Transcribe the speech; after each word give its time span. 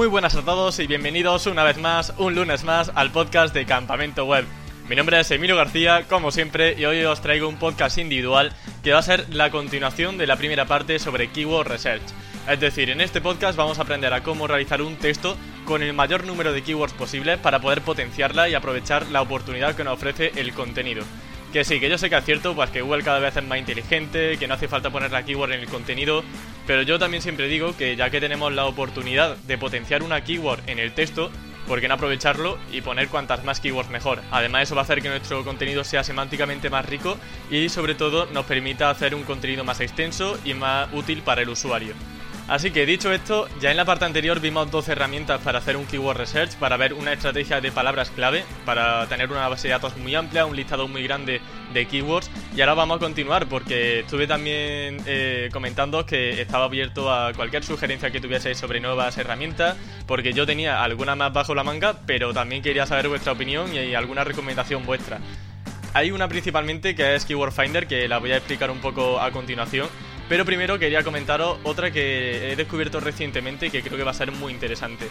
Muy 0.00 0.08
buenas 0.08 0.34
a 0.34 0.42
todos 0.42 0.78
y 0.78 0.86
bienvenidos 0.86 1.46
una 1.46 1.62
vez 1.62 1.76
más, 1.76 2.14
un 2.16 2.34
lunes 2.34 2.64
más, 2.64 2.90
al 2.94 3.10
podcast 3.12 3.52
de 3.52 3.66
Campamento 3.66 4.24
Web. 4.24 4.46
Mi 4.88 4.96
nombre 4.96 5.20
es 5.20 5.30
Emilio 5.30 5.56
García, 5.56 6.06
como 6.08 6.30
siempre, 6.30 6.74
y 6.78 6.86
hoy 6.86 7.04
os 7.04 7.20
traigo 7.20 7.46
un 7.46 7.58
podcast 7.58 7.98
individual 7.98 8.50
que 8.82 8.94
va 8.94 9.00
a 9.00 9.02
ser 9.02 9.26
la 9.28 9.50
continuación 9.50 10.16
de 10.16 10.26
la 10.26 10.36
primera 10.36 10.64
parte 10.64 10.98
sobre 10.98 11.30
Keyword 11.30 11.68
Research. 11.68 12.00
Es 12.48 12.58
decir, 12.58 12.88
en 12.88 13.02
este 13.02 13.20
podcast 13.20 13.58
vamos 13.58 13.78
a 13.78 13.82
aprender 13.82 14.14
a 14.14 14.22
cómo 14.22 14.46
realizar 14.46 14.80
un 14.80 14.96
texto 14.96 15.36
con 15.66 15.82
el 15.82 15.92
mayor 15.92 16.24
número 16.24 16.54
de 16.54 16.62
keywords 16.62 16.94
posible 16.94 17.36
para 17.36 17.60
poder 17.60 17.82
potenciarla 17.82 18.48
y 18.48 18.54
aprovechar 18.54 19.06
la 19.08 19.20
oportunidad 19.20 19.74
que 19.74 19.84
nos 19.84 19.92
ofrece 19.92 20.32
el 20.36 20.54
contenido. 20.54 21.04
Que 21.52 21.64
sí, 21.64 21.80
que 21.80 21.88
yo 21.88 21.98
sé 21.98 22.08
que 22.08 22.16
es 22.16 22.24
cierto, 22.24 22.54
pues 22.54 22.70
que 22.70 22.80
Google 22.80 23.02
cada 23.02 23.18
vez 23.18 23.36
es 23.36 23.42
más 23.42 23.58
inteligente, 23.58 24.38
que 24.38 24.46
no 24.46 24.54
hace 24.54 24.68
falta 24.68 24.90
poner 24.90 25.10
la 25.10 25.24
keyword 25.24 25.50
en 25.52 25.60
el 25.60 25.66
contenido, 25.66 26.22
pero 26.64 26.82
yo 26.82 26.96
también 26.96 27.24
siempre 27.24 27.48
digo 27.48 27.76
que 27.76 27.96
ya 27.96 28.08
que 28.08 28.20
tenemos 28.20 28.52
la 28.52 28.66
oportunidad 28.66 29.36
de 29.36 29.58
potenciar 29.58 30.04
una 30.04 30.22
keyword 30.22 30.60
en 30.68 30.78
el 30.78 30.92
texto, 30.92 31.28
¿por 31.66 31.80
qué 31.80 31.88
no 31.88 31.94
aprovecharlo 31.94 32.56
y 32.70 32.82
poner 32.82 33.08
cuantas 33.08 33.42
más 33.42 33.58
keywords 33.58 33.90
mejor? 33.90 34.22
Además 34.30 34.62
eso 34.62 34.76
va 34.76 34.82
a 34.82 34.84
hacer 34.84 35.02
que 35.02 35.08
nuestro 35.08 35.44
contenido 35.44 35.82
sea 35.82 36.04
semánticamente 36.04 36.70
más 36.70 36.86
rico 36.86 37.18
y 37.50 37.68
sobre 37.68 37.96
todo 37.96 38.26
nos 38.26 38.44
permita 38.46 38.88
hacer 38.88 39.16
un 39.16 39.24
contenido 39.24 39.64
más 39.64 39.80
extenso 39.80 40.38
y 40.44 40.54
más 40.54 40.88
útil 40.92 41.22
para 41.22 41.42
el 41.42 41.48
usuario. 41.48 41.94
Así 42.50 42.72
que 42.72 42.84
dicho 42.84 43.12
esto, 43.12 43.46
ya 43.60 43.70
en 43.70 43.76
la 43.76 43.84
parte 43.84 44.04
anterior 44.04 44.40
vimos 44.40 44.68
dos 44.72 44.88
herramientas 44.88 45.40
para 45.40 45.60
hacer 45.60 45.76
un 45.76 45.86
keyword 45.86 46.16
research, 46.16 46.56
para 46.56 46.76
ver 46.76 46.94
una 46.94 47.12
estrategia 47.12 47.60
de 47.60 47.70
palabras 47.70 48.10
clave, 48.10 48.42
para 48.66 49.06
tener 49.06 49.30
una 49.30 49.46
base 49.46 49.68
de 49.68 49.74
datos 49.74 49.96
muy 49.96 50.16
amplia, 50.16 50.46
un 50.46 50.56
listado 50.56 50.88
muy 50.88 51.04
grande 51.04 51.40
de 51.72 51.86
keywords. 51.86 52.28
Y 52.56 52.60
ahora 52.60 52.74
vamos 52.74 52.96
a 52.96 52.98
continuar 52.98 53.46
porque 53.46 54.00
estuve 54.00 54.26
también 54.26 55.00
eh, 55.06 55.48
comentando 55.52 56.04
que 56.04 56.40
estaba 56.40 56.64
abierto 56.64 57.12
a 57.12 57.32
cualquier 57.34 57.62
sugerencia 57.62 58.10
que 58.10 58.20
tuvieseis 58.20 58.58
sobre 58.58 58.80
nuevas 58.80 59.16
herramientas, 59.16 59.76
porque 60.08 60.32
yo 60.32 60.44
tenía 60.44 60.82
alguna 60.82 61.14
más 61.14 61.32
bajo 61.32 61.54
la 61.54 61.62
manga, 61.62 62.00
pero 62.04 62.34
también 62.34 62.62
quería 62.62 62.84
saber 62.84 63.06
vuestra 63.06 63.30
opinión 63.30 63.72
y 63.72 63.94
alguna 63.94 64.24
recomendación 64.24 64.84
vuestra. 64.84 65.20
Hay 65.92 66.10
una 66.10 66.26
principalmente 66.26 66.96
que 66.96 67.14
es 67.14 67.24
Keyword 67.24 67.52
Finder, 67.52 67.86
que 67.86 68.08
la 68.08 68.18
voy 68.18 68.32
a 68.32 68.38
explicar 68.38 68.72
un 68.72 68.80
poco 68.80 69.20
a 69.20 69.30
continuación 69.30 69.88
pero 70.30 70.44
primero 70.44 70.78
quería 70.78 71.02
comentaros 71.02 71.58
otra 71.64 71.90
que 71.90 72.52
he 72.52 72.54
descubierto 72.54 73.00
recientemente 73.00 73.66
y 73.66 73.70
que 73.70 73.82
creo 73.82 73.96
que 73.96 74.04
va 74.04 74.12
a 74.12 74.14
ser 74.14 74.30
muy 74.30 74.52
interesante. 74.52 75.08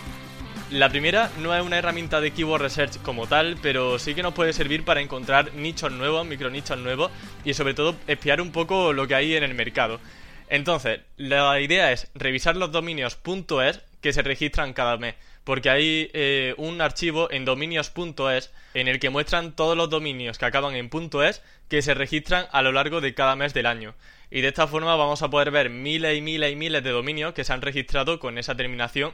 La 0.72 0.88
primera 0.88 1.30
no 1.42 1.54
es 1.54 1.62
una 1.62 1.78
herramienta 1.78 2.22
de 2.22 2.32
keyword 2.32 2.62
research 2.62 3.02
como 3.02 3.28
tal, 3.28 3.58
pero 3.62 4.00
sí 4.00 4.16
que 4.16 4.24
nos 4.24 4.34
puede 4.34 4.54
servir 4.54 4.86
para 4.86 5.02
encontrar 5.02 5.54
nichos 5.56 5.92
nuevos, 5.92 6.26
micronichos 6.26 6.78
nuevos 6.78 7.12
y 7.44 7.54
sobre 7.54 7.74
todo 7.74 7.98
espiar 8.08 8.40
un 8.40 8.54
poco 8.54 8.94
lo 8.94 9.10
que 9.10 9.16
hay 9.16 9.36
en 9.36 9.44
el 9.44 9.56
mercado. 9.56 10.00
Entonces, 10.48 11.02
la 11.18 11.60
idea 11.60 11.92
es 11.92 12.10
revisar 12.16 12.56
los 12.56 12.72
dominios 12.72 13.20
.es 13.62 13.82
que 14.00 14.14
se 14.14 14.22
registran 14.22 14.72
cada 14.72 14.96
mes, 14.96 15.16
porque 15.44 15.70
hay 15.70 16.10
eh, 16.14 16.54
un 16.58 16.82
archivo 16.82 17.32
en 17.32 17.46
dominios.es 17.46 18.52
en 18.74 18.88
el 18.88 19.00
que 19.00 19.10
muestran 19.10 19.56
todos 19.56 19.76
los 19.76 19.90
dominios 19.90 20.38
que 20.38 20.46
acaban 20.46 20.76
en 20.76 20.90
.es 21.24 21.42
que 21.68 21.82
se 21.82 21.94
registran 21.94 22.46
a 22.52 22.62
lo 22.62 22.72
largo 22.72 23.02
de 23.02 23.14
cada 23.14 23.36
mes 23.36 23.54
del 23.54 23.66
año. 23.66 23.96
Y 24.32 24.42
de 24.42 24.50
esta 24.50 24.68
forma 24.68 24.96
vamos 24.96 25.22
a 25.22 25.30
poder 25.30 25.52
ver 25.52 25.70
miles 25.70 26.18
y 26.18 26.22
miles 26.22 26.52
y 26.52 26.56
miles 26.56 26.84
de 26.84 26.92
dominios 26.92 27.34
que 27.34 27.44
se 27.44 27.54
han 27.54 27.62
registrado 27.62 28.20
con 28.20 28.38
esa 28.38 28.56
terminación. 28.56 29.14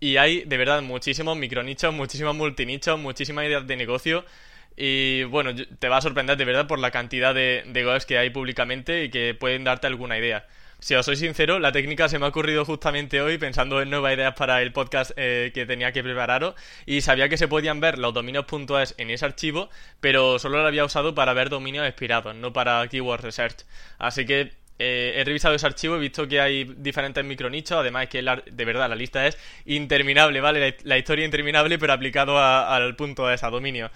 Y 0.00 0.16
hay 0.16 0.44
de 0.44 0.56
verdad 0.56 0.82
muchísimos 0.82 1.36
micronichos, 1.36 1.94
muchísimos 1.94 2.34
multinichos, 2.34 2.98
muchísimas 2.98 3.46
ideas 3.46 3.66
de 3.66 3.76
negocio. 3.76 4.24
Y 4.76 5.24
bueno, 5.24 5.54
te 5.54 5.88
va 5.88 5.98
a 5.98 6.00
sorprender 6.00 6.36
de 6.36 6.44
verdad 6.44 6.66
por 6.66 6.78
la 6.78 6.90
cantidad 6.90 7.34
de, 7.34 7.64
de 7.66 8.00
que 8.06 8.18
hay 8.18 8.30
públicamente 8.30 9.04
y 9.04 9.10
que 9.10 9.34
pueden 9.34 9.64
darte 9.64 9.86
alguna 9.86 10.18
idea. 10.18 10.46
Si 10.80 10.94
os 10.94 11.04
soy 11.04 11.16
sincero, 11.16 11.58
la 11.58 11.72
técnica 11.72 12.08
se 12.08 12.18
me 12.18 12.24
ha 12.24 12.30
ocurrido 12.30 12.64
justamente 12.64 13.20
hoy 13.20 13.36
pensando 13.36 13.82
en 13.82 13.90
nuevas 13.90 14.14
ideas 14.14 14.34
para 14.34 14.62
el 14.62 14.72
podcast 14.72 15.10
eh, 15.16 15.50
que 15.52 15.66
tenía 15.66 15.92
que 15.92 16.02
prepararos 16.02 16.54
y 16.86 17.02
sabía 17.02 17.28
que 17.28 17.36
se 17.36 17.48
podían 17.48 17.80
ver 17.80 17.98
los 17.98 18.14
dominios.es 18.14 18.94
en 18.96 19.10
ese 19.10 19.26
archivo, 19.26 19.68
pero 20.00 20.38
solo 20.38 20.62
lo 20.62 20.66
había 20.66 20.86
usado 20.86 21.14
para 21.14 21.34
ver 21.34 21.50
dominios 21.50 21.86
expirados, 21.86 22.34
no 22.34 22.54
para 22.54 22.88
keyword 22.88 23.20
research. 23.20 23.66
Así 23.98 24.24
que 24.24 24.52
eh, 24.78 25.12
he 25.16 25.24
revisado 25.24 25.54
ese 25.54 25.66
archivo, 25.66 25.96
he 25.96 25.98
visto 25.98 26.26
que 26.26 26.40
hay 26.40 26.64
diferentes 26.64 27.22
micronichos, 27.22 27.76
además 27.76 28.08
que 28.08 28.22
de 28.22 28.64
verdad 28.64 28.88
la 28.88 28.96
lista 28.96 29.26
es 29.26 29.36
interminable, 29.66 30.40
¿vale? 30.40 30.78
La, 30.84 30.96
historia 30.96 31.26
interminable, 31.26 31.78
pero 31.78 31.92
aplicado 31.92 32.42
al 32.42 32.96
punto 32.96 33.30
es, 33.30 33.44
a 33.44 33.50
dominio. 33.50 33.90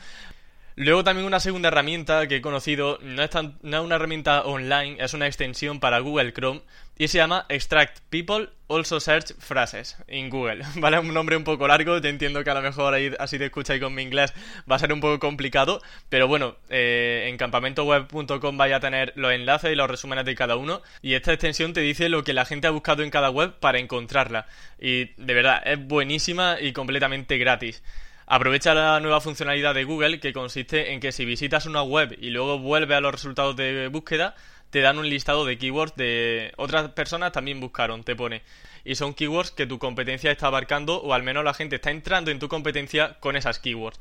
Luego 0.77 1.05
también 1.05 1.27
una 1.27 1.39
segunda 1.39 1.69
herramienta 1.69 2.27
que 2.27 2.37
he 2.37 2.43
conocido, 2.43 2.99
no 3.01 3.23
es, 3.23 3.31
tan, 3.31 3.59
no 3.63 3.79
es 3.79 3.85
una 3.85 3.95
herramienta 3.95 4.43
online, 4.43 4.97
es 4.99 5.15
una 5.15 5.29
extensión 5.29 5.79
para 5.79 6.01
Google 6.01 6.33
Chrome 6.33 6.63
y 6.99 7.07
se 7.07 7.19
llama 7.19 7.47
Extract 7.49 8.01
People 8.11 8.49
Also 8.69 8.99
Search 8.99 9.35
Phrases 9.39 9.97
en 10.09 10.31
Google. 10.31 10.65
Vale, 10.77 10.99
un 10.99 11.15
nombre 11.15 11.37
un 11.37 11.45
poco 11.45 11.69
largo, 11.69 12.01
te 12.01 12.09
entiendo 12.09 12.43
que 12.43 12.51
a 12.51 12.55
lo 12.55 12.63
mejor 12.63 12.93
ahí, 12.93 13.13
así 13.21 13.39
te 13.39 13.45
escucháis 13.45 13.81
con 13.81 13.95
mi 13.95 14.03
inglés 14.03 14.33
va 14.69 14.75
a 14.75 14.81
ser 14.81 14.93
un 14.93 15.01
poco 15.01 15.21
complicado, 15.21 15.81
pero 16.09 16.27
bueno, 16.27 16.57
eh, 16.71 17.27
en 17.29 17.37
campamentoweb.com 17.37 18.57
vais 18.57 18.75
a 18.75 18.81
tener 18.81 19.13
los 19.15 19.33
enlaces 19.33 19.71
y 19.71 19.77
los 19.77 19.89
resúmenes 19.89 20.25
de 20.25 20.35
cada 20.35 20.57
uno 20.57 20.83
y 21.03 21.15
esta 21.15 21.33
extensión 21.33 21.73
te 21.73 21.83
dice 21.83 22.09
lo 22.09 22.25
que 22.25 22.33
la 22.33 22.47
gente 22.47 22.67
ha 22.67 22.71
buscado 22.71 23.05
en 23.05 23.11
cada 23.11 23.31
web 23.31 23.55
para 23.61 23.79
encontrarla 23.79 24.49
y 24.81 25.05
de 25.23 25.35
verdad 25.35 25.63
es 25.65 25.79
buenísima 25.87 26.57
y 26.61 26.73
completamente 26.73 27.39
gratis. 27.39 27.81
Aprovecha 28.27 28.75
la 28.75 29.01
nueva 29.01 29.21
funcionalidad 29.21 29.75
de 29.75 29.85
Google 29.85 30.19
que 30.19 30.33
consiste 30.33 30.93
en 30.93 31.01
que 31.01 31.13
si 31.13 31.27
visitas 31.27 31.67
una 31.67 31.83
web 31.83 32.17
y 32.21 32.31
luego 32.31 32.59
vuelves 32.59 32.97
a 32.97 33.01
los 33.01 33.13
resultados 33.13 33.55
de 33.55 33.89
búsqueda, 33.89 34.35
te 34.71 34.81
dan 34.81 34.99
un 34.99 35.09
listado 35.09 35.45
de 35.45 35.59
keywords 35.59 35.95
de 35.95 36.53
otras 36.57 36.91
personas 36.91 37.33
también 37.33 37.61
buscaron, 37.61 38.03
te 38.03 38.17
pone. 38.17 38.43
Y 38.83 38.95
son 38.95 39.15
keywords 39.15 39.51
que 39.51 39.67
tu 39.67 39.79
competencia 39.79 40.31
está 40.31 40.47
abarcando 40.47 41.01
o 41.03 41.13
al 41.13 41.23
menos 41.23 41.45
la 41.45 41.55
gente 41.55 41.77
está 41.77 41.91
entrando 41.91 42.31
en 42.31 42.39
tu 42.39 42.49
competencia 42.49 43.19
con 43.21 43.37
esas 43.37 43.59
keywords. 43.59 44.01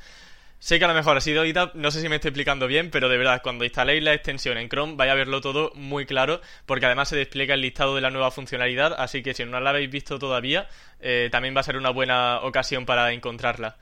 Sé 0.58 0.80
que 0.80 0.86
a 0.86 0.88
lo 0.88 0.94
mejor 0.94 1.18
ha 1.18 1.22
sido 1.22 1.42
ahorita, 1.42 1.72
no 1.74 1.92
sé 1.92 2.00
si 2.00 2.08
me 2.08 2.16
estoy 2.16 2.30
explicando 2.30 2.68
bien, 2.68 2.90
pero 2.90 3.10
de 3.10 3.18
verdad, 3.18 3.42
cuando 3.44 3.66
instaléis 3.66 4.02
la 4.02 4.14
extensión 4.14 4.58
en 4.58 4.70
Chrome, 4.70 4.96
vais 4.96 5.12
a 5.12 5.16
verlo 5.16 5.42
todo 5.42 5.74
muy 5.76 6.06
claro, 6.06 6.40
porque 6.66 6.86
además 6.86 7.10
se 7.10 7.18
despliega 7.18 7.56
el 7.56 7.62
listado 7.62 7.96
de 7.96 8.02
la 8.02 8.12
nueva 8.12 8.32
funcionalidad, 8.32 8.96
así 8.98 9.22
que 9.22 9.34
si 9.34 9.44
no 9.44 9.60
la 9.60 9.72
habéis 9.72 9.92
visto 9.92 10.18
todavía, 10.20 10.70
eh, 11.02 11.28
también 11.34 11.54
va 11.54 11.60
a 11.60 11.64
ser 11.64 11.76
una 11.76 11.90
buena 11.90 12.40
ocasión 12.40 12.86
para 12.86 13.12
encontrarla. 13.12 13.76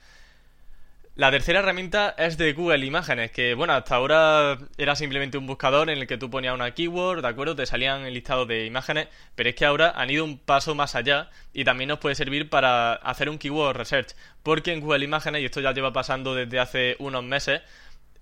La 1.14 1.30
tercera 1.30 1.58
herramienta 1.58 2.14
es 2.16 2.38
de 2.38 2.54
Google 2.54 2.86
Imágenes, 2.86 3.30
que 3.32 3.52
bueno, 3.52 3.74
hasta 3.74 3.96
ahora 3.96 4.56
era 4.78 4.96
simplemente 4.96 5.36
un 5.36 5.46
buscador 5.46 5.90
en 5.90 5.98
el 5.98 6.06
que 6.06 6.16
tú 6.16 6.30
ponías 6.30 6.54
una 6.54 6.70
keyword, 6.70 7.20
¿de 7.20 7.28
acuerdo? 7.28 7.54
Te 7.54 7.66
salían 7.66 8.06
el 8.06 8.14
listado 8.14 8.46
de 8.46 8.64
imágenes, 8.64 9.08
pero 9.34 9.50
es 9.50 9.54
que 9.54 9.66
ahora 9.66 9.92
han 9.94 10.08
ido 10.08 10.24
un 10.24 10.38
paso 10.38 10.74
más 10.74 10.94
allá 10.94 11.28
y 11.52 11.64
también 11.64 11.88
nos 11.88 11.98
puede 11.98 12.14
servir 12.14 12.48
para 12.48 12.94
hacer 12.94 13.28
un 13.28 13.36
keyword 13.36 13.76
research, 13.76 14.14
porque 14.42 14.72
en 14.72 14.80
Google 14.80 15.04
Imágenes, 15.04 15.42
y 15.42 15.44
esto 15.44 15.60
ya 15.60 15.72
lleva 15.72 15.92
pasando 15.92 16.34
desde 16.34 16.58
hace 16.58 16.96
unos 16.98 17.22
meses, 17.22 17.60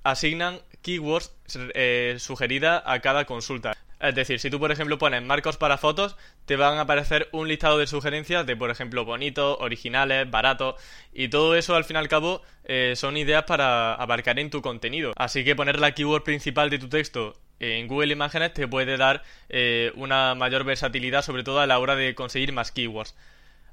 asignan 0.03 0.59
keywords 0.83 1.33
eh, 1.75 2.17
sugeridas 2.19 2.83
a 2.85 2.99
cada 2.99 3.25
consulta. 3.25 3.77
Es 4.01 4.15
decir, 4.15 4.41
si 4.41 4.51
tú, 4.51 4.59
por 4.59 4.73
ejemplo, 4.73 4.99
pones 4.99 5.23
marcos 5.23 5.59
para 5.59 5.77
fotos, 5.77 6.17
te 6.47 6.57
van 6.57 6.79
a 6.79 6.83
aparecer 6.83 7.29
un 7.33 7.49
listado 7.49 7.79
de 7.79 7.87
sugerencias 7.87 8.47
de, 8.47 8.57
por 8.57 8.71
ejemplo, 8.71 9.05
bonitos, 9.05 9.59
originales, 9.61 10.31
baratos, 10.31 10.77
y 11.13 11.29
todo 11.29 11.55
eso, 11.55 11.77
al 11.77 11.85
fin 11.85 11.97
y 11.97 11.99
al 11.99 12.09
cabo, 12.09 12.43
eh, 12.65 12.95
son 12.97 13.17
ideas 13.17 13.45
para 13.45 13.95
abarcar 13.95 14.39
en 14.39 14.51
tu 14.51 14.63
contenido. 14.63 15.13
Así 15.17 15.45
que 15.45 15.55
poner 15.55 15.79
la 15.79 15.93
keyword 15.93 16.23
principal 16.23 16.71
de 16.71 16.79
tu 16.79 16.89
texto 16.89 17.35
en 17.61 17.87
Google 17.89 18.13
Imágenes 18.13 18.55
te 18.55 18.67
puede 18.67 18.97
dar 18.97 19.23
eh, 19.51 19.93
una 19.95 20.35
mayor 20.35 20.65
versatilidad, 20.65 21.23
sobre 21.23 21.45
todo 21.45 21.61
a 21.61 21.67
la 21.67 21.79
hora 21.79 21.95
de 21.95 22.15
conseguir 22.15 22.53
más 22.53 22.73
keywords. 22.73 23.15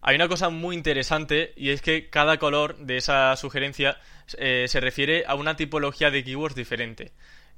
Hay 0.01 0.15
una 0.15 0.27
cosa 0.27 0.49
muy 0.49 0.75
interesante 0.75 1.53
y 1.55 1.69
es 1.69 1.81
que 1.81 2.09
cada 2.09 2.37
color 2.37 2.77
de 2.77 2.97
esa 2.97 3.35
sugerencia 3.35 3.97
eh, 4.37 4.65
se 4.67 4.79
refiere 4.79 5.23
a 5.25 5.35
una 5.35 5.55
tipología 5.55 6.11
de 6.11 6.23
keywords 6.23 6.55
diferente. 6.55 7.11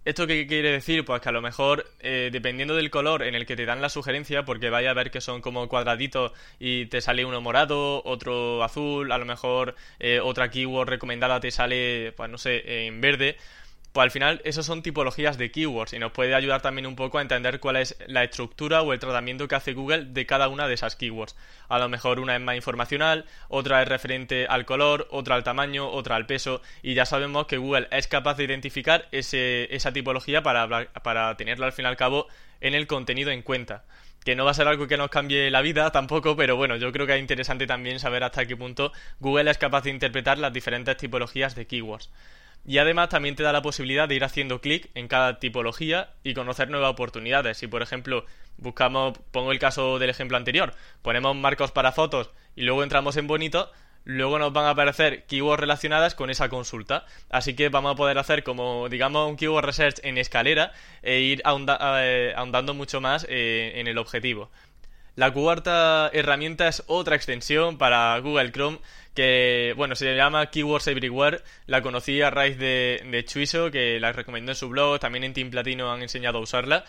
¿Esto 0.05 0.25
qué 0.27 0.47
quiere 0.47 0.71
decir? 0.71 1.05
Pues 1.05 1.21
que 1.21 1.29
a 1.29 1.31
lo 1.31 1.41
mejor, 1.41 1.85
eh, 1.99 2.29
dependiendo 2.31 2.75
del 2.75 2.89
color 2.89 3.21
en 3.21 3.35
el 3.35 3.45
que 3.45 3.55
te 3.55 3.65
dan 3.65 3.81
la 3.81 3.89
sugerencia, 3.89 4.43
porque 4.45 4.69
vaya 4.69 4.91
a 4.91 4.93
ver 4.93 5.11
que 5.11 5.21
son 5.21 5.41
como 5.41 5.67
cuadraditos 5.67 6.31
y 6.57 6.85
te 6.87 7.01
sale 7.01 7.25
uno 7.25 7.41
morado, 7.41 8.01
otro 8.05 8.63
azul, 8.63 9.11
a 9.11 9.17
lo 9.17 9.25
mejor 9.25 9.75
eh, 9.99 10.19
otra 10.21 10.49
keyword 10.49 10.89
recomendada 10.89 11.39
te 11.39 11.51
sale, 11.51 12.13
pues 12.15 12.29
no 12.29 12.37
sé, 12.37 12.87
en 12.87 13.01
verde, 13.01 13.37
pues 13.99 14.05
al 14.05 14.11
final 14.11 14.41
esos 14.45 14.65
son 14.65 14.81
tipologías 14.81 15.37
de 15.37 15.51
keywords 15.51 15.91
y 15.91 15.99
nos 15.99 16.13
puede 16.13 16.33
ayudar 16.33 16.61
también 16.61 16.87
un 16.87 16.95
poco 16.95 17.17
a 17.17 17.21
entender 17.21 17.59
cuál 17.59 17.75
es 17.75 17.97
la 18.07 18.23
estructura 18.23 18.81
o 18.81 18.93
el 18.93 18.99
tratamiento 18.99 19.49
que 19.49 19.55
hace 19.55 19.73
Google 19.73 20.05
de 20.05 20.25
cada 20.25 20.47
una 20.47 20.69
de 20.69 20.75
esas 20.75 20.95
keywords. 20.95 21.35
A 21.67 21.79
lo 21.79 21.89
mejor 21.89 22.21
una 22.21 22.33
es 22.33 22.41
más 22.41 22.55
informacional, 22.55 23.25
otra 23.49 23.81
es 23.81 23.89
referente 23.89 24.47
al 24.47 24.63
color, 24.63 25.09
otra 25.11 25.35
al 25.35 25.43
tamaño, 25.43 25.89
otra 25.89 26.15
al 26.15 26.27
peso 26.27 26.61
y 26.81 26.93
ya 26.93 27.05
sabemos 27.05 27.47
que 27.47 27.57
Google 27.57 27.89
es 27.91 28.07
capaz 28.07 28.37
de 28.37 28.45
identificar 28.45 29.09
esa 29.11 29.91
tipología 29.91 30.41
para, 30.43 30.93
para 31.03 31.35
tenerlo 31.35 31.65
al 31.65 31.73
fin 31.73 31.83
y 31.83 31.89
al 31.89 31.97
cabo 31.97 32.29
en 32.61 32.75
el 32.75 32.87
contenido 32.87 33.31
en 33.31 33.41
cuenta 33.41 33.83
que 34.23 34.33
no 34.33 34.45
va 34.45 34.51
a 34.51 34.53
ser 34.53 34.69
algo 34.69 34.87
que 34.87 34.95
nos 34.95 35.09
cambie 35.09 35.51
la 35.51 35.61
vida 35.61 35.91
tampoco, 35.91 36.37
pero 36.37 36.55
bueno, 36.55 36.77
yo 36.77 36.93
creo 36.93 37.05
que 37.05 37.15
es 37.15 37.19
interesante 37.19 37.67
también 37.67 37.99
saber 37.99 38.23
hasta 38.23 38.45
qué 38.45 38.55
punto 38.55 38.93
Google 39.19 39.51
es 39.51 39.57
capaz 39.57 39.81
de 39.81 39.89
interpretar 39.89 40.37
las 40.37 40.53
diferentes 40.53 40.95
tipologías 40.95 41.53
de 41.53 41.67
keywords. 41.67 42.09
Y 42.69 42.77
además 42.77 43.09
también 43.09 43.35
te 43.35 43.41
da 43.41 43.51
la 43.51 43.63
posibilidad 43.63 44.07
de 44.07 44.13
ir 44.13 44.23
haciendo 44.23 44.61
clic 44.61 44.91
en 44.93 45.07
cada 45.07 45.39
tipología 45.39 46.11
y 46.21 46.35
conocer 46.35 46.69
nuevas 46.69 46.91
oportunidades. 46.91 47.57
Si 47.57 47.65
por 47.65 47.81
ejemplo 47.81 48.27
buscamos, 48.57 49.17
pongo 49.31 49.51
el 49.51 49.57
caso 49.57 49.97
del 49.97 50.11
ejemplo 50.11 50.37
anterior, 50.37 50.75
ponemos 51.01 51.35
marcos 51.35 51.71
para 51.71 51.93
fotos 51.93 52.29
y 52.55 52.61
luego 52.61 52.83
entramos 52.83 53.17
en 53.17 53.25
bonito, 53.25 53.71
luego 54.03 54.37
nos 54.37 54.53
van 54.53 54.65
a 54.65 54.69
aparecer 54.69 55.25
keywords 55.25 55.61
relacionadas 55.61 56.13
con 56.13 56.29
esa 56.29 56.47
consulta. 56.49 57.07
Así 57.31 57.55
que 57.55 57.69
vamos 57.69 57.93
a 57.93 57.95
poder 57.95 58.19
hacer 58.19 58.43
como, 58.43 58.87
digamos, 58.87 59.27
un 59.27 59.35
keyword 59.35 59.65
research 59.65 59.95
en 60.03 60.19
escalera 60.19 60.71
e 61.01 61.21
ir 61.21 61.41
eh, 61.43 62.33
ahondando 62.35 62.75
mucho 62.75 63.01
más 63.01 63.25
eh, 63.29 63.71
en 63.77 63.87
el 63.87 63.97
objetivo. 63.97 64.51
La 65.15 65.33
cuarta 65.33 66.11
herramienta 66.13 66.67
es 66.67 66.83
otra 66.85 67.15
extensión 67.15 67.79
para 67.79 68.17
Google 68.19 68.51
Chrome 68.51 68.77
que, 69.19 69.73
bueno, 69.75 69.95
se 69.95 70.15
llama 70.15 70.49
Keywords 70.49 70.87
Everywhere. 70.87 71.41
La 71.65 71.81
conocí 71.81 72.21
a 72.21 72.29
raíz 72.29 72.57
de, 72.57 73.03
de 73.05 73.25
Chuiso, 73.25 73.69
que 73.69 73.99
la 73.99 74.13
recomendó 74.13 74.53
en 74.53 74.55
su 74.55 74.69
blog. 74.69 74.97
También 75.01 75.25
en 75.25 75.33
Team 75.33 75.49
Platino 75.49 75.91
han 75.91 76.01
enseñado 76.01 76.37
a 76.37 76.41
usarla. 76.41 76.85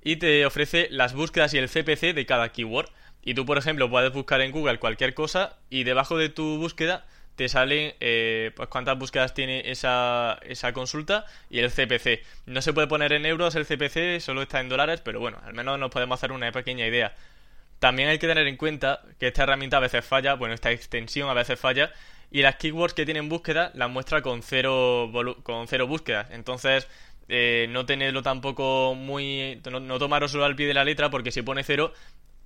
Y 0.00 0.14
te 0.16 0.46
ofrece 0.46 0.86
las 0.92 1.14
búsquedas 1.14 1.52
y 1.52 1.58
el 1.58 1.68
CPC 1.68 2.14
de 2.14 2.26
cada 2.26 2.52
keyword. 2.52 2.90
Y 3.24 3.34
tú, 3.34 3.44
por 3.44 3.58
ejemplo, 3.58 3.90
puedes 3.90 4.12
buscar 4.12 4.40
en 4.40 4.52
Google 4.52 4.78
cualquier 4.78 5.14
cosa 5.14 5.56
y 5.68 5.82
debajo 5.82 6.16
de 6.16 6.28
tu 6.28 6.58
búsqueda 6.58 7.06
te 7.34 7.48
salen 7.48 7.94
eh, 7.98 8.52
pues 8.54 8.68
cuántas 8.68 8.96
búsquedas 8.96 9.34
tiene 9.34 9.68
esa, 9.68 10.38
esa 10.42 10.72
consulta 10.72 11.24
y 11.50 11.58
el 11.58 11.72
CPC. 11.72 12.22
No 12.46 12.62
se 12.62 12.72
puede 12.72 12.86
poner 12.86 13.12
en 13.14 13.26
euros 13.26 13.56
el 13.56 13.66
CPC, 13.66 14.20
solo 14.20 14.42
está 14.42 14.60
en 14.60 14.68
dólares, 14.68 15.00
pero 15.04 15.18
bueno, 15.18 15.40
al 15.44 15.54
menos 15.54 15.76
nos 15.80 15.90
podemos 15.90 16.20
hacer 16.20 16.30
una 16.30 16.52
pequeña 16.52 16.86
idea. 16.86 17.16
También 17.84 18.08
hay 18.08 18.18
que 18.18 18.26
tener 18.26 18.46
en 18.46 18.56
cuenta 18.56 19.02
que 19.20 19.26
esta 19.26 19.42
herramienta 19.42 19.76
a 19.76 19.80
veces 19.80 20.02
falla, 20.02 20.36
bueno, 20.36 20.54
esta 20.54 20.70
extensión 20.70 21.28
a 21.28 21.34
veces 21.34 21.60
falla, 21.60 21.92
y 22.30 22.40
las 22.40 22.56
keywords 22.56 22.94
que 22.94 23.04
tienen 23.04 23.28
búsqueda 23.28 23.72
las 23.74 23.90
muestra 23.90 24.22
con 24.22 24.42
cero, 24.42 25.12
con 25.42 25.68
cero 25.68 25.86
búsquedas. 25.86 26.30
Entonces, 26.30 26.88
eh, 27.28 27.66
no 27.68 27.84
tenerlo 27.84 28.22
tampoco 28.22 28.94
muy. 28.94 29.60
No, 29.70 29.80
no 29.80 30.44
al 30.44 30.56
pie 30.56 30.66
de 30.66 30.72
la 30.72 30.82
letra, 30.82 31.10
porque 31.10 31.30
si 31.30 31.42
pone 31.42 31.62
cero, 31.62 31.92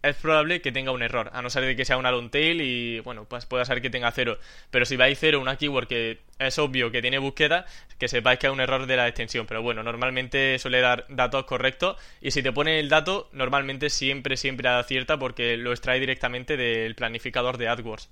es 0.02 0.16
probable 0.16 0.60
que 0.60 0.70
tenga 0.70 0.92
un 0.92 1.02
error, 1.02 1.30
a 1.32 1.42
no 1.42 1.50
ser 1.50 1.64
de 1.64 1.74
que 1.74 1.84
sea 1.84 1.96
una 1.96 2.12
long 2.12 2.30
tail 2.30 2.60
y 2.60 3.00
bueno, 3.00 3.24
pues 3.24 3.46
puede 3.46 3.64
ser 3.64 3.82
que 3.82 3.90
tenga 3.90 4.10
cero. 4.12 4.38
Pero 4.70 4.84
si 4.84 4.96
vais 4.96 5.18
cero, 5.18 5.40
una 5.40 5.56
keyword 5.56 5.88
que 5.88 6.20
es 6.38 6.58
obvio 6.58 6.90
que 6.92 7.02
tiene 7.02 7.18
búsqueda, 7.18 7.66
que 7.98 8.08
sepáis 8.08 8.38
que 8.38 8.46
es 8.46 8.52
un 8.52 8.60
error 8.60 8.86
de 8.86 8.96
la 8.96 9.08
extensión. 9.08 9.46
Pero 9.46 9.62
bueno, 9.62 9.82
normalmente 9.82 10.58
suele 10.58 10.80
dar 10.80 11.04
datos 11.08 11.44
correctos 11.44 11.96
y 12.20 12.30
si 12.30 12.42
te 12.42 12.52
pone 12.52 12.78
el 12.78 12.88
dato, 12.88 13.28
normalmente 13.32 13.90
siempre, 13.90 14.36
siempre 14.36 14.68
acierta 14.68 15.18
porque 15.18 15.56
lo 15.56 15.72
extrae 15.72 15.98
directamente 15.98 16.56
del 16.56 16.94
planificador 16.94 17.58
de 17.58 17.68
AdWords. 17.68 18.08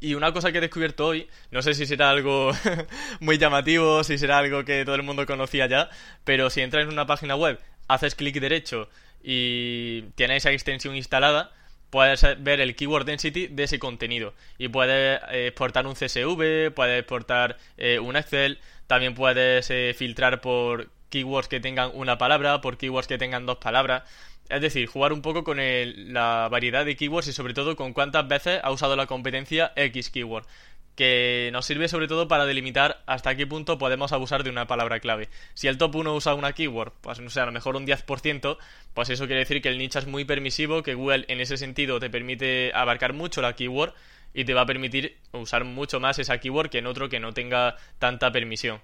Y 0.00 0.14
una 0.14 0.32
cosa 0.32 0.50
que 0.50 0.58
he 0.58 0.60
descubierto 0.60 1.06
hoy, 1.06 1.28
no 1.52 1.62
sé 1.62 1.74
si 1.74 1.86
será 1.86 2.10
algo 2.10 2.50
muy 3.20 3.38
llamativo, 3.38 4.02
si 4.02 4.18
será 4.18 4.38
algo 4.38 4.64
que 4.64 4.84
todo 4.84 4.96
el 4.96 5.04
mundo 5.04 5.26
conocía 5.26 5.66
ya, 5.66 5.90
pero 6.24 6.50
si 6.50 6.60
entras 6.60 6.84
en 6.84 6.92
una 6.92 7.06
página 7.06 7.36
web, 7.36 7.60
haces 7.86 8.16
clic 8.16 8.40
derecho 8.40 8.88
y 9.22 10.02
tienes 10.14 10.38
esa 10.38 10.52
extensión 10.52 10.96
instalada, 10.96 11.52
puedes 11.92 12.24
ver 12.42 12.60
el 12.60 12.74
keyword 12.74 13.04
density 13.04 13.48
de 13.48 13.64
ese 13.64 13.78
contenido 13.78 14.32
y 14.56 14.68
puedes 14.68 15.20
eh, 15.30 15.48
exportar 15.48 15.86
un 15.86 15.94
CSV, 15.94 16.72
puedes 16.74 17.00
exportar 17.00 17.58
eh, 17.76 17.98
un 17.98 18.16
Excel, 18.16 18.58
también 18.86 19.14
puedes 19.14 19.70
eh, 19.70 19.94
filtrar 19.94 20.40
por 20.40 20.88
keywords 21.10 21.48
que 21.48 21.60
tengan 21.60 21.90
una 21.92 22.16
palabra, 22.16 22.62
por 22.62 22.78
keywords 22.78 23.06
que 23.08 23.18
tengan 23.18 23.44
dos 23.44 23.58
palabras. 23.58 24.04
Es 24.48 24.60
decir, 24.60 24.86
jugar 24.86 25.12
un 25.12 25.22
poco 25.22 25.44
con 25.44 25.58
la 25.58 26.48
variedad 26.50 26.84
de 26.84 26.96
keywords 26.96 27.28
y 27.28 27.32
sobre 27.32 27.54
todo 27.54 27.76
con 27.76 27.92
cuántas 27.92 28.26
veces 28.26 28.60
ha 28.62 28.70
usado 28.70 28.96
la 28.96 29.06
competencia 29.06 29.72
X 29.76 30.10
keyword 30.10 30.46
que 30.94 31.50
nos 31.52 31.66
sirve 31.66 31.88
sobre 31.88 32.08
todo 32.08 32.28
para 32.28 32.46
delimitar 32.46 33.02
hasta 33.06 33.34
qué 33.34 33.46
punto 33.46 33.78
podemos 33.78 34.12
abusar 34.12 34.44
de 34.44 34.50
una 34.50 34.66
palabra 34.66 35.00
clave. 35.00 35.28
Si 35.54 35.68
el 35.68 35.78
top 35.78 35.96
1 35.96 36.14
usa 36.14 36.34
una 36.34 36.52
keyword, 36.52 36.92
pues 37.00 37.20
no 37.20 37.30
sé, 37.30 37.40
a 37.40 37.46
lo 37.46 37.52
mejor 37.52 37.76
un 37.76 37.86
10%, 37.86 38.58
pues 38.94 39.10
eso 39.10 39.26
quiere 39.26 39.40
decir 39.40 39.62
que 39.62 39.68
el 39.68 39.78
nicho 39.78 39.98
es 39.98 40.06
muy 40.06 40.24
permisivo, 40.24 40.82
que 40.82 40.94
Google 40.94 41.24
en 41.28 41.40
ese 41.40 41.56
sentido 41.56 41.98
te 41.98 42.10
permite 42.10 42.72
abarcar 42.74 43.12
mucho 43.12 43.40
la 43.40 43.54
keyword 43.54 43.94
y 44.34 44.44
te 44.44 44.54
va 44.54 44.62
a 44.62 44.66
permitir 44.66 45.18
usar 45.32 45.64
mucho 45.64 46.00
más 46.00 46.18
esa 46.18 46.38
keyword 46.38 46.70
que 46.70 46.78
en 46.78 46.86
otro 46.86 47.08
que 47.08 47.20
no 47.20 47.32
tenga 47.32 47.76
tanta 47.98 48.30
permisión. 48.32 48.80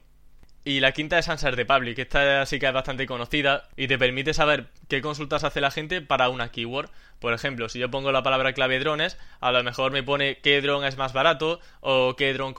Y 0.69 0.81
la 0.81 0.93
quinta 0.93 1.19
es 1.19 1.31
Answer 1.31 1.57
the 1.57 1.65
Public, 1.65 1.99
esta 1.99 2.45
sí 2.45 2.59
que 2.59 2.67
es 2.67 2.73
bastante 2.75 3.07
conocida 3.07 3.67
y 3.75 3.89
te 3.89 3.97
permite 3.97 4.35
saber 4.35 4.67
qué 4.89 5.01
consultas 5.01 5.43
hace 5.43 5.63
la 5.63 5.71
gente 5.71 6.03
para 6.03 6.29
una 6.29 6.51
keyword. 6.51 6.91
Por 7.21 7.33
ejemplo, 7.33 7.71
si 7.71 7.79
yo 7.79 7.91
pongo 7.91 8.13
la 8.13 8.23
palabra 8.23 8.53
clave 8.53 8.79
drones, 8.79 9.17
a 9.41 9.51
lo 9.51 9.65
mejor 9.65 9.93
me 9.93 10.03
pone 10.03 10.41
qué 10.43 10.61
drone 10.61 10.87
es 10.87 10.99
más 10.99 11.15
barato 11.15 11.59
o 11.81 12.17
qué 12.17 12.35
drone 12.35 12.55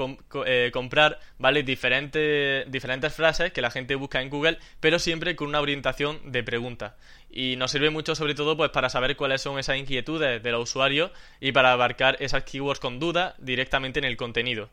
eh, 0.48 0.72
comprar, 0.74 1.20
¿vale? 1.38 1.62
Diferentes, 1.62 2.66
diferentes 2.72 3.14
frases 3.14 3.54
que 3.54 3.62
la 3.62 3.70
gente 3.70 3.94
busca 3.94 4.24
en 4.24 4.32
Google, 4.32 4.58
pero 4.80 4.98
siempre 4.98 5.36
con 5.36 5.50
una 5.50 5.62
orientación 5.62 6.32
de 6.32 6.42
pregunta. 6.42 6.96
Y 7.30 7.58
nos 7.58 7.70
sirve 7.70 7.92
mucho 7.92 8.16
sobre 8.16 8.34
todo 8.34 8.58
pues 8.58 8.72
para 8.72 8.90
saber 8.90 9.18
cuáles 9.18 9.44
son 9.44 9.60
esas 9.60 9.78
inquietudes 9.78 10.42
de 10.42 10.52
los 10.52 10.64
usuarios 10.64 11.12
y 11.40 11.52
para 11.52 11.74
abarcar 11.74 12.18
esas 12.22 12.44
keywords 12.44 12.80
con 12.80 12.98
duda 12.98 13.36
directamente 13.38 14.00
en 14.00 14.06
el 14.06 14.18
contenido. 14.18 14.72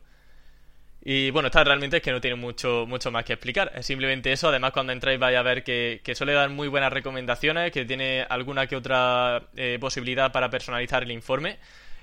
Y 1.09 1.31
bueno, 1.31 1.47
esta 1.47 1.63
realmente 1.63 1.95
es 1.97 2.03
que 2.03 2.11
no 2.11 2.19
tiene 2.19 2.35
mucho, 2.35 2.85
mucho 2.85 3.11
más 3.11 3.23
que 3.23 3.31
explicar. 3.31 3.71
Es 3.73 3.85
simplemente 3.85 4.29
eso. 4.33 4.49
Además, 4.49 4.73
cuando 4.73 4.91
entráis 4.91 5.17
vais 5.17 5.37
a 5.37 5.41
ver 5.41 5.63
que, 5.63 6.01
suele 6.13 6.33
dar 6.33 6.49
muy 6.49 6.67
buenas 6.67 6.91
recomendaciones, 6.91 7.71
que 7.71 7.85
tiene 7.85 8.25
alguna 8.27 8.67
que 8.67 8.75
otra 8.75 9.43
eh, 9.55 9.77
posibilidad 9.79 10.33
para 10.33 10.49
personalizar 10.49 11.03
el 11.03 11.11
informe. 11.13 11.59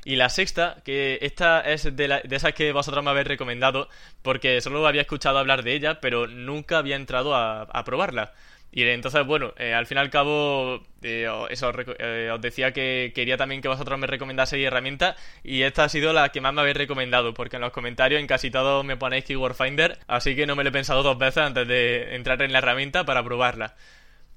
Y 0.06 0.16
la 0.16 0.30
sexta, 0.30 0.78
que 0.86 1.18
esta 1.20 1.60
es 1.60 1.94
de, 1.94 2.22
de, 2.24 2.36
esas 2.36 2.54
que 2.54 2.72
vosotros 2.72 3.04
me 3.04 3.10
habéis 3.10 3.26
recomendado, 3.26 3.90
porque 4.22 4.62
solo 4.62 4.86
había 4.86 5.02
escuchado 5.02 5.36
hablar 5.36 5.64
de 5.64 5.74
ella, 5.74 6.00
pero 6.00 6.26
nunca 6.26 6.78
había 6.78 6.96
entrado 6.96 7.34
a, 7.34 7.60
a 7.64 7.84
probarla. 7.84 8.32
Y 8.72 8.82
entonces, 8.88 9.24
bueno, 9.24 9.54
eh, 9.56 9.72
al 9.72 9.86
fin 9.86 9.98
y 9.98 10.00
al 10.00 10.10
cabo, 10.10 10.82
eh, 11.02 11.28
eso 11.50 11.72
eh, 11.98 12.30
os 12.32 12.40
decía 12.40 12.72
que 12.72 13.12
quería 13.14 13.36
también 13.36 13.62
que 13.62 13.68
vosotros 13.68 13.98
me 14.00 14.08
recomendaseis 14.08 14.66
herramientas 14.66 15.16
y 15.44 15.62
esta 15.62 15.84
ha 15.84 15.88
sido 15.88 16.12
la 16.12 16.30
que 16.30 16.40
más 16.40 16.52
me 16.52 16.60
habéis 16.60 16.76
recomendado, 16.76 17.34
porque 17.34 17.56
en 17.56 17.62
los 17.62 17.70
comentarios 17.70 18.20
en 18.20 18.26
casi 18.26 18.50
todos 18.50 18.84
me 18.84 18.96
ponéis 18.96 19.24
Keyword 19.26 19.54
Finder, 19.54 20.00
así 20.08 20.34
que 20.34 20.46
no 20.46 20.56
me 20.56 20.64
lo 20.64 20.70
he 20.70 20.72
pensado 20.72 21.04
dos 21.04 21.16
veces 21.18 21.44
antes 21.44 21.68
de 21.68 22.16
entrar 22.16 22.42
en 22.42 22.52
la 22.52 22.58
herramienta 22.58 23.04
para 23.04 23.22
probarla. 23.22 23.76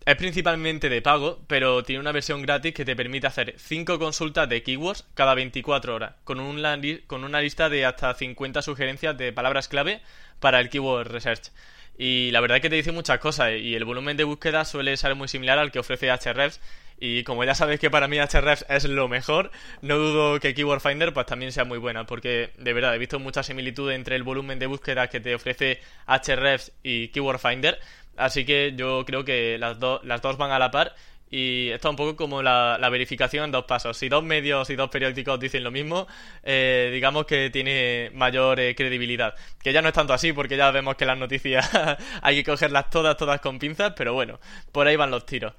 Es 0.07 0.15
principalmente 0.15 0.87
de 0.87 1.01
pago, 1.01 1.43
pero 1.47 1.83
tiene 1.83 1.99
una 1.99 2.13
versión 2.13 2.41
gratis 2.41 2.73
que 2.73 2.85
te 2.85 2.95
permite 2.95 3.27
hacer 3.27 3.55
5 3.57 3.99
consultas 3.99 4.47
de 4.47 4.63
keywords 4.63 5.05
cada 5.15 5.33
24 5.33 5.93
horas, 5.93 6.13
con 6.23 6.39
una, 6.39 6.79
con 7.07 7.25
una 7.25 7.41
lista 7.41 7.67
de 7.67 7.85
hasta 7.85 8.13
50 8.13 8.61
sugerencias 8.61 9.17
de 9.17 9.33
palabras 9.33 9.67
clave 9.67 9.99
para 10.39 10.61
el 10.61 10.69
Keyword 10.69 11.07
Research. 11.07 11.51
Y 11.97 12.29
la 12.31 12.41
verdad 12.41 12.57
es 12.57 12.61
que 12.61 12.69
te 12.69 12.75
dice 12.75 12.91
muchas 12.91 13.19
cosas 13.19 13.53
y 13.59 13.75
el 13.75 13.83
volumen 13.83 14.17
de 14.17 14.23
búsqueda 14.23 14.65
suele 14.65 14.95
ser 14.97 15.15
muy 15.15 15.27
similar 15.27 15.57
al 15.57 15.71
que 15.71 15.79
ofrece 15.79 16.11
Ahrefs. 16.11 16.59
Y 16.99 17.23
como 17.23 17.43
ya 17.43 17.55
sabéis 17.55 17.79
que 17.79 17.89
para 17.89 18.07
mí 18.07 18.19
Ahrefs 18.19 18.65
es 18.69 18.85
lo 18.85 19.07
mejor, 19.07 19.51
no 19.81 19.97
dudo 19.97 20.39
que 20.39 20.53
Keyword 20.53 20.81
Finder 20.81 21.13
pues 21.13 21.25
también 21.25 21.51
sea 21.51 21.63
muy 21.63 21.77
buena, 21.77 22.05
porque 22.05 22.51
de 22.57 22.73
verdad 22.73 22.95
he 22.95 22.97
visto 22.97 23.19
mucha 23.19 23.43
similitud 23.43 23.91
entre 23.91 24.15
el 24.15 24.23
volumen 24.23 24.57
de 24.59 24.65
búsqueda 24.65 25.07
que 25.07 25.19
te 25.19 25.35
ofrece 25.35 25.79
Ahrefs 26.05 26.71
y 26.83 27.09
Keyword 27.09 27.39
Finder. 27.39 27.79
Así 28.15 28.45
que 28.45 28.73
yo 28.75 29.05
creo 29.05 29.23
que 29.25 29.57
las, 29.59 29.77
las 30.03 30.21
dos 30.21 30.37
van 30.37 30.51
a 30.51 30.59
la 30.59 30.71
par 30.71 30.95
y 31.29 31.69
esto 31.69 31.89
es 31.89 31.91
un 31.91 31.95
poco 31.97 32.15
como 32.15 32.41
la, 32.41 32.87
verificación 32.89 33.45
en 33.45 33.51
dos 33.51 33.65
pasos. 33.65 33.97
Si 33.97 34.07
dos 34.09 34.23
medios 34.23 34.69
y 34.69 34.75
dos 34.75 34.89
periódicos 34.89 35.39
dicen 35.39 35.63
lo 35.63 35.71
mismo, 35.71 36.07
eh, 36.43 36.89
digamos 36.93 37.25
que 37.25 37.49
tiene 37.49 38.11
mayor 38.13 38.59
eh, 38.59 38.75
credibilidad. 38.75 39.35
Que 39.61 39.73
ya 39.73 39.81
no 39.81 39.89
es 39.89 39.93
tanto 39.93 40.13
así, 40.13 40.31
porque 40.33 40.55
ya 40.57 40.71
vemos 40.71 40.95
que 40.95 41.05
las 41.05 41.17
noticias 41.17 41.69
hay 42.21 42.35
que 42.37 42.51
cogerlas 42.51 42.89
todas, 42.89 43.17
todas 43.17 43.41
con 43.41 43.59
pinzas, 43.59 43.93
pero 43.95 44.13
bueno, 44.13 44.39
por 44.71 44.87
ahí 44.87 44.95
van 44.95 45.11
los 45.11 45.25
tiros. 45.25 45.53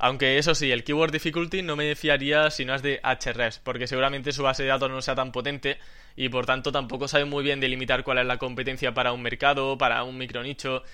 Aunque 0.00 0.38
eso 0.38 0.54
sí, 0.54 0.70
el 0.70 0.84
keyword 0.84 1.10
difficulty 1.10 1.62
no 1.62 1.74
me 1.74 1.96
fiaría 1.96 2.50
si 2.52 2.64
no 2.64 2.74
es 2.74 2.82
de 2.82 3.00
HRS, 3.02 3.58
porque 3.58 3.88
seguramente 3.88 4.30
su 4.30 4.44
base 4.44 4.62
de 4.62 4.68
datos 4.68 4.88
no 4.88 5.02
sea 5.02 5.16
tan 5.16 5.32
potente 5.32 5.78
y 6.14 6.28
por 6.28 6.46
tanto 6.46 6.70
tampoco 6.70 7.08
sabe 7.08 7.24
muy 7.24 7.42
bien 7.42 7.58
delimitar 7.58 8.04
cuál 8.04 8.18
es 8.18 8.26
la 8.26 8.38
competencia 8.38 8.94
para 8.94 9.12
un 9.12 9.22
mercado, 9.22 9.76
para 9.76 10.04
un 10.04 10.16
micronicho. 10.16 10.84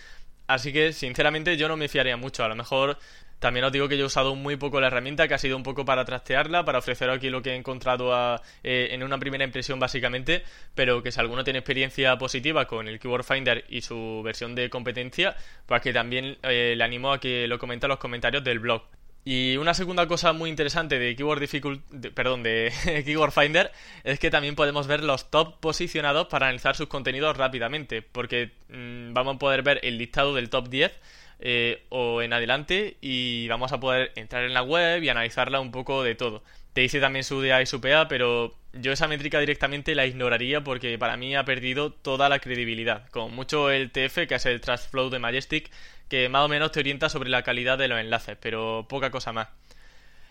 Así 0.46 0.72
que, 0.72 0.92
sinceramente, 0.92 1.56
yo 1.56 1.68
no 1.68 1.76
me 1.76 1.88
fiaría 1.88 2.16
mucho. 2.16 2.44
A 2.44 2.48
lo 2.48 2.54
mejor 2.54 2.98
también 3.38 3.64
os 3.64 3.72
digo 3.72 3.88
que 3.88 3.96
yo 3.96 4.04
he 4.04 4.06
usado 4.06 4.34
muy 4.34 4.56
poco 4.56 4.80
la 4.80 4.86
herramienta, 4.86 5.28
que 5.28 5.34
ha 5.34 5.38
sido 5.38 5.56
un 5.56 5.62
poco 5.62 5.84
para 5.84 6.04
trastearla, 6.04 6.64
para 6.64 6.78
ofrecer 6.78 7.10
aquí 7.10 7.30
lo 7.30 7.42
que 7.42 7.50
he 7.50 7.56
encontrado 7.56 8.40
eh, 8.62 8.88
en 8.90 9.02
una 9.02 9.18
primera 9.18 9.44
impresión 9.44 9.78
básicamente, 9.78 10.44
pero 10.74 11.02
que 11.02 11.12
si 11.12 11.20
alguno 11.20 11.44
tiene 11.44 11.58
experiencia 11.58 12.16
positiva 12.16 12.66
con 12.66 12.88
el 12.88 12.98
Keyword 12.98 13.24
Finder 13.24 13.64
y 13.68 13.82
su 13.82 14.22
versión 14.24 14.54
de 14.54 14.70
competencia, 14.70 15.36
pues 15.66 15.82
que 15.82 15.92
también 15.92 16.38
eh, 16.42 16.74
le 16.76 16.84
animo 16.84 17.12
a 17.12 17.20
que 17.20 17.46
lo 17.46 17.58
comente 17.58 17.86
en 17.86 17.90
los 17.90 17.98
comentarios 17.98 18.42
del 18.44 18.60
blog. 18.60 18.82
Y 19.26 19.56
una 19.56 19.72
segunda 19.72 20.06
cosa 20.06 20.34
muy 20.34 20.50
interesante 20.50 20.98
de 20.98 21.16
Keyword 21.16 21.40
Difficult, 21.40 21.82
de 21.90 22.12
Keyword 23.06 23.32
Finder 23.32 23.72
es 24.04 24.18
que 24.18 24.30
también 24.30 24.54
podemos 24.54 24.86
ver 24.86 25.02
los 25.02 25.30
top 25.30 25.60
posicionados 25.60 26.26
para 26.26 26.46
analizar 26.46 26.76
sus 26.76 26.88
contenidos 26.88 27.34
rápidamente, 27.34 28.02
porque 28.02 28.52
mm, 28.68 29.14
vamos 29.14 29.36
a 29.36 29.38
poder 29.38 29.62
ver 29.62 29.80
el 29.82 29.96
listado 29.96 30.34
del 30.34 30.50
top 30.50 30.68
10 30.68 30.92
eh, 31.40 31.82
o 31.88 32.22
en 32.22 32.32
adelante 32.32 32.96
y 33.00 33.48
vamos 33.48 33.72
a 33.72 33.80
poder 33.80 34.12
entrar 34.16 34.44
en 34.44 34.54
la 34.54 34.62
web 34.62 35.02
y 35.02 35.08
analizarla 35.08 35.60
un 35.60 35.70
poco 35.72 36.02
de 36.02 36.14
todo. 36.14 36.42
Te 36.72 36.80
dice 36.80 37.00
también 37.00 37.24
su 37.24 37.40
DA 37.40 37.62
y 37.62 37.66
su 37.66 37.80
PA, 37.80 38.08
pero 38.08 38.54
yo 38.72 38.92
esa 38.92 39.06
métrica 39.06 39.38
directamente 39.38 39.94
la 39.94 40.06
ignoraría 40.06 40.62
porque 40.64 40.98
para 40.98 41.16
mí 41.16 41.36
ha 41.36 41.44
perdido 41.44 41.92
toda 41.92 42.28
la 42.28 42.40
credibilidad. 42.40 43.08
Con 43.10 43.34
mucho 43.34 43.70
el 43.70 43.90
TF, 43.90 44.26
que 44.26 44.34
es 44.34 44.46
el 44.46 44.60
Trust 44.60 44.90
Flow 44.90 45.10
de 45.10 45.20
Majestic, 45.20 45.70
que 46.08 46.28
más 46.28 46.44
o 46.44 46.48
menos 46.48 46.72
te 46.72 46.80
orienta 46.80 47.08
sobre 47.08 47.30
la 47.30 47.42
calidad 47.42 47.78
de 47.78 47.88
los 47.88 48.00
enlaces, 48.00 48.36
pero 48.40 48.86
poca 48.88 49.10
cosa 49.10 49.32
más. 49.32 49.48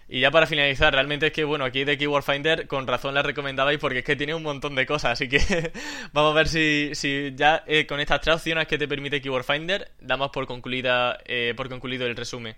Y 0.08 0.20
ya 0.20 0.32
para 0.32 0.48
finalizar, 0.48 0.94
realmente 0.94 1.28
es 1.28 1.34
que, 1.34 1.44
bueno, 1.44 1.66
aquí 1.66 1.86
de 1.86 1.98
Keyword 1.98 2.24
Finder 2.24 2.68
con 2.68 2.86
razón 2.88 3.14
la 3.14 3.22
recomendabais 3.22 3.80
porque 3.80 4.00
es 4.00 4.06
que 4.06 4.16
tiene 4.16 4.36
un 4.36 4.44
montón 4.44 4.76
de 4.76 4.86
cosas, 4.86 5.14
así 5.14 5.30
que 5.30 5.40
vamos 6.14 6.34
a 6.34 6.36
ver 6.36 6.48
si, 6.48 6.92
si 6.94 7.34
ya 7.36 7.64
eh, 7.68 7.86
con 7.88 8.00
estas 8.00 8.22
tres 8.22 8.36
opciones 8.36 8.68
que 8.68 8.78
te 8.78 8.88
permite 8.88 9.22
Keyword 9.22 9.46
Finder, 9.46 9.92
damos 10.02 10.30
por, 10.32 10.46
concluida, 10.46 11.18
eh, 11.26 11.54
por 11.56 11.70
concluido 11.70 12.06
el 12.06 12.16
resumen. 12.16 12.56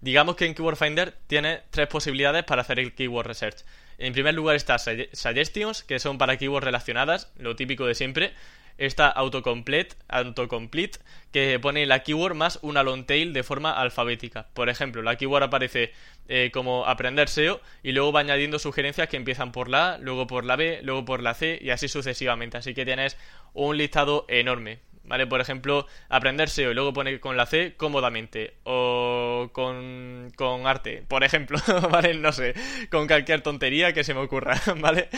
Digamos 0.00 0.36
que 0.36 0.46
en 0.46 0.54
Keyword 0.54 0.76
Finder 0.76 1.14
tiene 1.26 1.60
tres 1.70 1.88
posibilidades 1.88 2.44
para 2.44 2.62
hacer 2.62 2.78
el 2.78 2.92
Keyword 2.92 3.26
Research. 3.26 3.64
En 3.98 4.12
primer 4.12 4.34
lugar 4.34 4.56
está 4.56 4.78
Suggestions, 4.78 5.84
que 5.84 5.98
son 5.98 6.18
para 6.18 6.36
keywords 6.36 6.64
relacionadas, 6.64 7.32
lo 7.38 7.54
típico 7.56 7.86
de 7.86 7.94
siempre 7.94 8.32
está 8.78 9.08
autocomplete, 9.08 9.96
autocomplete, 10.08 10.98
que 11.32 11.58
pone 11.60 11.86
la 11.86 12.02
keyword 12.02 12.34
más 12.34 12.58
una 12.62 12.82
long 12.82 13.04
tail 13.04 13.32
de 13.32 13.42
forma 13.42 13.72
alfabética. 13.72 14.48
Por 14.54 14.68
ejemplo, 14.68 15.02
la 15.02 15.16
keyword 15.16 15.44
aparece 15.44 15.92
eh, 16.28 16.50
como 16.52 16.86
aprender 16.86 17.28
SEO 17.28 17.60
y 17.82 17.92
luego 17.92 18.12
va 18.12 18.20
añadiendo 18.20 18.58
sugerencias 18.58 19.08
que 19.08 19.16
empiezan 19.16 19.52
por 19.52 19.68
la 19.68 19.94
A, 19.94 19.98
luego 19.98 20.26
por 20.26 20.44
la 20.44 20.56
B, 20.56 20.80
luego 20.82 21.04
por 21.04 21.22
la 21.22 21.34
C 21.34 21.58
y 21.60 21.70
así 21.70 21.88
sucesivamente. 21.88 22.58
Así 22.58 22.74
que 22.74 22.84
tienes 22.84 23.16
un 23.54 23.76
listado 23.76 24.26
enorme. 24.28 24.91
¿Vale? 25.04 25.26
Por 25.26 25.40
ejemplo, 25.40 25.86
aprender 26.08 26.48
SEO 26.48 26.70
y 26.70 26.74
luego 26.74 26.92
poner 26.92 27.20
con 27.20 27.36
la 27.36 27.46
C 27.46 27.74
cómodamente 27.76 28.54
o 28.64 29.50
con, 29.52 30.32
con 30.36 30.66
arte, 30.66 31.04
por 31.08 31.24
ejemplo, 31.24 31.58
¿vale? 31.90 32.14
No 32.14 32.32
sé, 32.32 32.54
con 32.90 33.06
cualquier 33.06 33.42
tontería 33.42 33.92
que 33.92 34.04
se 34.04 34.14
me 34.14 34.20
ocurra, 34.20 34.60
¿vale? 34.76 35.08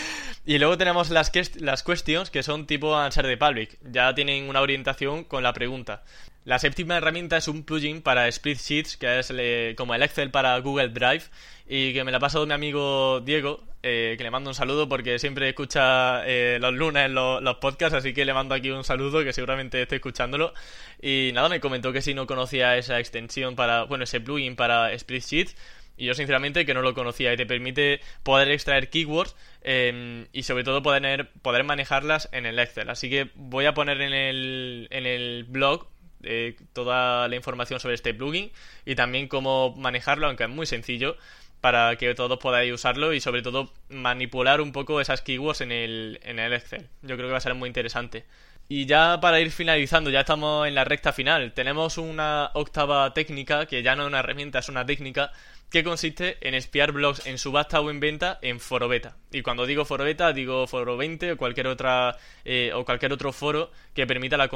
Y 0.46 0.58
luego 0.58 0.78
tenemos 0.78 1.10
las, 1.10 1.32
las 1.56 1.82
questions 1.82 2.30
que 2.30 2.42
son 2.42 2.66
tipo 2.66 2.96
answer 2.96 3.26
de 3.26 3.36
public, 3.36 3.78
ya 3.82 4.14
tienen 4.14 4.48
una 4.48 4.60
orientación 4.60 5.24
con 5.24 5.42
la 5.42 5.52
pregunta. 5.52 6.02
La 6.44 6.58
séptima 6.58 6.98
herramienta 6.98 7.38
es 7.38 7.48
un 7.48 7.64
plugin 7.64 8.02
para 8.02 8.30
Spreadsheets, 8.30 8.98
que 8.98 9.18
es 9.18 9.32
como 9.76 9.94
el 9.94 10.02
Excel 10.02 10.30
para 10.30 10.58
Google 10.58 10.90
Drive, 10.90 11.24
y 11.66 11.94
que 11.94 12.04
me 12.04 12.10
la 12.10 12.18
ha 12.18 12.20
pasado 12.20 12.44
mi 12.44 12.52
amigo 12.52 13.20
Diego, 13.20 13.64
eh, 13.82 14.14
que 14.18 14.24
le 14.24 14.30
mando 14.30 14.50
un 14.50 14.54
saludo 14.54 14.86
porque 14.86 15.18
siempre 15.18 15.48
escucha 15.48 16.22
eh, 16.26 16.58
los 16.60 16.74
lunes 16.74 17.10
los, 17.10 17.42
los, 17.42 17.56
podcasts, 17.56 17.96
así 17.96 18.12
que 18.12 18.26
le 18.26 18.34
mando 18.34 18.54
aquí 18.54 18.70
un 18.70 18.84
saludo, 18.84 19.24
que 19.24 19.32
seguramente 19.32 19.80
esté 19.80 19.96
escuchándolo. 19.96 20.52
Y 21.00 21.30
nada, 21.32 21.48
me 21.48 21.60
comentó 21.60 21.94
que 21.94 22.02
si 22.02 22.12
no 22.12 22.26
conocía 22.26 22.76
esa 22.76 22.98
extensión 23.00 23.56
para, 23.56 23.84
bueno, 23.84 24.04
ese 24.04 24.20
plugin 24.20 24.54
para 24.54 24.96
Spreadsheets, 24.98 25.56
y 25.96 26.06
yo 26.06 26.14
sinceramente 26.14 26.66
que 26.66 26.74
no 26.74 26.82
lo 26.82 26.92
conocía 26.92 27.32
y 27.32 27.36
te 27.38 27.46
permite 27.46 28.00
poder 28.22 28.50
extraer 28.50 28.90
keywords 28.90 29.34
em, 29.62 30.26
y 30.32 30.42
sobre 30.42 30.64
todo 30.64 30.82
poder, 30.82 31.30
poder 31.40 31.64
manejarlas 31.64 32.28
en 32.32 32.46
el 32.46 32.58
Excel. 32.58 32.90
Así 32.90 33.08
que 33.08 33.30
voy 33.34 33.64
a 33.66 33.74
poner 33.74 34.00
en 34.02 34.12
el, 34.12 34.88
en 34.90 35.06
el 35.06 35.44
blog 35.44 35.93
eh, 36.26 36.56
toda 36.72 37.28
la 37.28 37.36
información 37.36 37.80
sobre 37.80 37.94
este 37.94 38.14
plugin 38.14 38.50
y 38.84 38.94
también 38.94 39.28
cómo 39.28 39.74
manejarlo, 39.76 40.26
aunque 40.26 40.44
es 40.44 40.50
muy 40.50 40.66
sencillo, 40.66 41.16
para 41.60 41.96
que 41.96 42.14
todos 42.14 42.38
podáis 42.38 42.72
usarlo 42.72 43.14
y 43.14 43.20
sobre 43.20 43.42
todo 43.42 43.72
manipular 43.88 44.60
un 44.60 44.72
poco 44.72 45.00
esas 45.00 45.22
keywords 45.22 45.62
en 45.62 45.72
el, 45.72 46.20
en 46.22 46.38
el 46.38 46.52
Excel. 46.52 46.88
Yo 47.02 47.16
creo 47.16 47.28
que 47.28 47.32
va 47.32 47.38
a 47.38 47.40
ser 47.40 47.54
muy 47.54 47.68
interesante. 47.68 48.24
Y 48.68 48.86
ya 48.86 49.20
para 49.20 49.40
ir 49.40 49.50
finalizando, 49.50 50.10
ya 50.10 50.20
estamos 50.20 50.66
en 50.66 50.74
la 50.74 50.84
recta 50.84 51.12
final. 51.12 51.52
Tenemos 51.52 51.98
una 51.98 52.50
octava 52.54 53.12
técnica, 53.12 53.66
que 53.66 53.82
ya 53.82 53.94
no 53.94 54.04
es 54.04 54.08
una 54.08 54.20
herramienta, 54.20 54.58
es 54.58 54.68
una 54.68 54.86
técnica, 54.86 55.32
que 55.74 55.82
consiste 55.82 56.36
en 56.40 56.54
espiar 56.54 56.92
blogs 56.92 57.26
en 57.26 57.36
subasta 57.36 57.80
o 57.80 57.90
en 57.90 57.98
venta 57.98 58.38
en 58.42 58.60
foro 58.60 58.86
beta. 58.86 59.16
Y 59.32 59.42
cuando 59.42 59.66
digo 59.66 59.84
foro 59.84 60.04
beta, 60.04 60.32
digo 60.32 60.68
foro 60.68 60.96
20 60.96 61.32
o 61.32 61.36
cualquier 61.36 61.66
otra 61.66 62.16
eh, 62.44 62.70
o 62.72 62.84
cualquier 62.84 63.12
otro 63.12 63.32
foro 63.32 63.72
que 63.92 64.06
permita 64.06 64.36
la, 64.36 64.48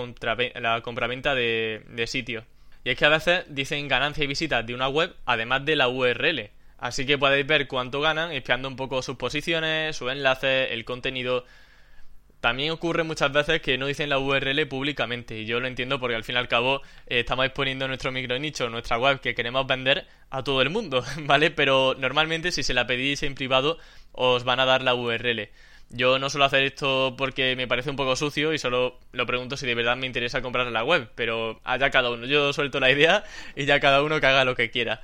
la 0.61 0.81
compraventa 0.81 1.35
de, 1.35 1.83
de 1.89 2.07
sitios. 2.07 2.45
Y 2.85 2.91
es 2.91 2.97
que 2.97 3.05
a 3.05 3.09
veces 3.09 3.47
dicen 3.49 3.89
ganancia 3.89 4.23
y 4.23 4.29
visitas 4.29 4.65
de 4.65 4.75
una 4.75 4.89
web, 4.89 5.13
además 5.27 5.65
de 5.65 5.75
la 5.75 5.89
URL. 5.89 6.51
Así 6.79 7.05
que 7.05 7.19
podéis 7.19 7.49
ver 7.49 7.67
cuánto 7.67 8.01
ganan, 8.01 8.31
espiando 8.31 8.69
un 8.69 8.77
poco 8.77 9.03
sus 9.03 9.17
posiciones, 9.17 9.97
sus 9.97 10.13
enlaces, 10.13 10.71
el 10.71 10.85
contenido 10.85 11.45
también 12.41 12.71
ocurre 12.71 13.03
muchas 13.03 13.33
veces 13.33 13.61
que 13.61 13.79
no 13.79 13.87
dicen 13.87 14.09
la 14.09 14.19
URL 14.19 14.67
públicamente 14.69 15.39
y 15.39 15.47
yo 15.47 15.61
lo 15.61 15.67
entiendo 15.67 15.99
porque 15.99 16.15
al 16.15 16.25
fin 16.25 16.37
y 16.37 16.39
al 16.39 16.49
cabo 16.49 16.83
eh, 17.07 17.21
estamos 17.21 17.47
exponiendo 17.47 17.89
nuestro 17.89 18.13
micro 18.13 18.39
nicho, 18.39 18.69
nuestra 18.69 18.99
web 18.99 19.21
que 19.21 19.35
queremos 19.35 19.67
vender 19.67 20.07
a 20.31 20.45
todo 20.45 20.63
el 20.63 20.71
mundo, 20.71 21.05
¿vale? 21.25 21.51
Pero 21.51 21.95
normalmente 21.99 22.53
si 22.53 22.63
se 22.63 22.75
la 22.75 22.87
pedís 22.87 23.23
en 23.23 23.35
privado 23.35 23.79
os 24.13 24.45
van 24.45 24.61
a 24.61 24.65
dar 24.65 24.83
la 24.83 24.95
URL. 24.95 25.49
Yo 25.91 26.19
no 26.19 26.29
suelo 26.29 26.45
hacer 26.45 26.65
esto 26.65 27.15
porque 27.17 27.57
me 27.57 27.67
parece 27.67 27.89
un 27.89 27.97
poco 27.97 28.15
sucio 28.15 28.53
y 28.53 28.59
solo 28.59 28.99
lo 29.13 29.25
pregunto 29.27 29.57
si 29.57 29.67
de 29.67 29.75
verdad 29.75 29.97
me 29.97 30.07
interesa 30.07 30.43
comprar 30.43 30.67
la 30.67 30.85
web, 30.85 31.11
pero 31.15 31.61
allá 31.65 31.91
cada 31.91 32.11
uno. 32.11 32.27
Yo 32.27 32.53
suelto 32.53 32.79
la 32.79 32.91
idea 32.91 33.25
y 33.57 33.65
ya 33.65 33.81
cada 33.81 34.03
uno 34.03 34.21
que 34.21 34.27
haga 34.27 34.45
lo 34.45 34.55
que 34.55 34.71
quiera. 34.71 35.01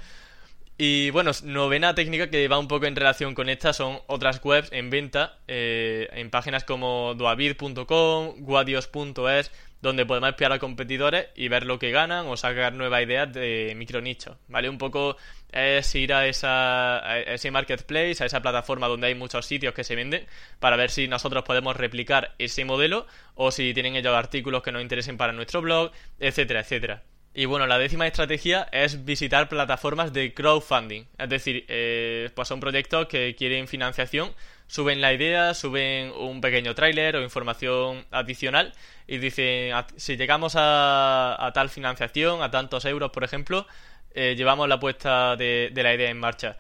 Y 0.77 1.11
bueno, 1.11 1.31
novena 1.45 1.95
técnica 1.95 2.31
que 2.31 2.49
va 2.49 2.59
un 2.59 2.67
poco 2.67 2.87
en 2.87 2.97
relación 2.97 3.35
con 3.35 3.49
esta 3.49 3.73
son 3.73 4.01
otras 4.09 4.41
webs 4.45 4.73
en 4.73 4.91
venta 4.91 5.39
eh, 5.47 6.09
en 6.13 6.31
páginas 6.31 6.65
como 6.65 7.15
duavid.com, 7.15 8.35
guadios.es, 8.41 9.53
donde 9.81 10.05
podemos 10.05 10.31
espiar 10.31 10.51
a 10.51 10.59
competidores 10.59 11.29
y 11.37 11.47
ver 11.47 11.65
lo 11.65 11.79
que 11.79 11.93
ganan 11.93 12.27
o 12.27 12.37
sacar 12.37 12.73
nuevas 12.73 13.05
ideas 13.05 13.33
de 13.33 13.73
micronicho, 13.77 14.37
¿vale? 14.49 14.69
Un 14.69 14.79
poco 14.79 15.17
es 15.53 15.95
ir 15.95 16.13
a, 16.13 16.27
esa, 16.27 17.09
a 17.09 17.21
ese 17.21 17.53
marketplace, 17.53 18.25
a 18.25 18.27
esa 18.27 18.43
plataforma 18.43 18.89
donde 18.89 19.07
hay 19.07 19.15
muchos 19.15 19.47
sitios 19.47 19.75
que 19.75 19.85
se 19.85 19.95
venden, 19.95 20.27
para 20.59 20.77
ver 20.77 20.91
si 20.91 21.07
nosotros 21.07 21.45
podemos 21.45 21.77
replicar 21.77 22.35
ese 22.39 22.65
modelo 22.65 23.07
o 23.37 23.53
si 23.53 23.73
tienen 23.75 23.95
ellos 23.95 24.15
artículos 24.15 24.65
que 24.65 24.73
nos 24.73 24.83
interesen 24.83 25.19
para 25.19 25.33
nuestro 25.33 25.63
blog, 25.63 25.93
etcétera, 26.19 26.61
etcétera. 26.61 27.05
Y 27.37 27.47
bueno, 27.47 27.67
la 27.67 27.79
décima 27.79 28.07
estrategia 28.07 28.69
es 28.71 29.05
visitar 29.05 29.49
plataformas 29.49 30.13
de 30.13 30.33
crowdfunding. 30.33 31.05
Es 31.19 31.29
decir, 31.29 31.65
eh, 31.69 32.31
pues 32.33 32.47
son 32.47 32.61
proyectos 32.61 33.07
que 33.09 33.35
quieren 33.35 33.67
financiación, 33.67 34.33
suben 34.69 35.01
la 35.01 35.13
idea, 35.13 35.53
suben 35.55 36.13
un 36.13 36.41
pequeño 36.41 36.77
tráiler 36.77 37.17
o 37.17 37.23
información 37.23 38.07
adicional 38.13 38.73
y 39.09 39.19
dicen, 39.19 39.73
si 39.97 40.17
llegamos 40.17 40.55
a, 40.57 41.51
tal 41.55 41.71
financiación, 41.71 42.41
a 42.41 42.53
tantos 42.53 42.85
euros, 42.85 43.11
por 43.11 43.25
ejemplo, 43.25 43.67
eh, 44.15 44.35
llevamos 44.37 44.69
la 44.69 44.79
puesta 44.79 45.35
de, 45.35 45.71
de 45.73 45.83
la 45.83 45.93
idea 45.93 46.11
en 46.11 46.21
marcha. 46.21 46.57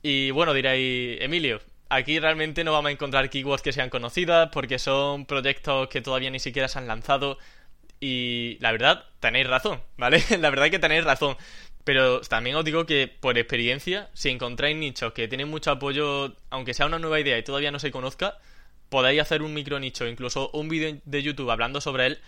Y 0.00 0.30
bueno, 0.30 0.54
diréis, 0.54 1.20
Emilio, 1.20 1.60
aquí 1.88 2.20
realmente 2.20 2.62
no 2.62 2.72
vamos 2.72 2.90
a 2.90 2.92
encontrar 2.92 3.28
keywords 3.30 3.62
que 3.62 3.72
sean 3.72 3.90
conocidas 3.90 4.50
porque 4.52 4.78
son 4.78 5.26
proyectos 5.26 5.88
que 5.88 6.00
todavía 6.02 6.30
ni 6.30 6.38
siquiera 6.38 6.68
se 6.68 6.78
han 6.78 6.86
lanzado 6.86 7.38
y 8.00 8.58
la 8.60 8.72
verdad, 8.72 9.04
tenéis 9.20 9.46
razón, 9.46 9.80
¿vale? 9.96 10.22
la 10.38 10.50
verdad 10.50 10.70
que 10.70 10.78
tenéis 10.78 11.04
razón. 11.04 11.36
Pero 11.84 12.20
también 12.20 12.54
os 12.56 12.64
digo 12.64 12.84
que 12.84 13.08
por 13.08 13.38
experiencia, 13.38 14.10
si 14.12 14.28
encontráis 14.28 14.76
nichos 14.76 15.12
que 15.14 15.26
tienen 15.26 15.48
mucho 15.48 15.70
apoyo, 15.70 16.36
aunque 16.50 16.74
sea 16.74 16.86
una 16.86 16.98
nueva 16.98 17.18
idea 17.18 17.38
y 17.38 17.42
todavía 17.42 17.70
no 17.70 17.78
se 17.78 17.90
conozca, 17.90 18.36
podéis 18.90 19.22
hacer 19.22 19.42
un 19.42 19.54
micro 19.54 19.80
nicho, 19.80 20.06
incluso 20.06 20.50
un 20.52 20.68
vídeo 20.68 20.98
de 21.04 21.22
YouTube 21.22 21.50
hablando 21.50 21.80
sobre 21.80 22.06
él 22.06 22.18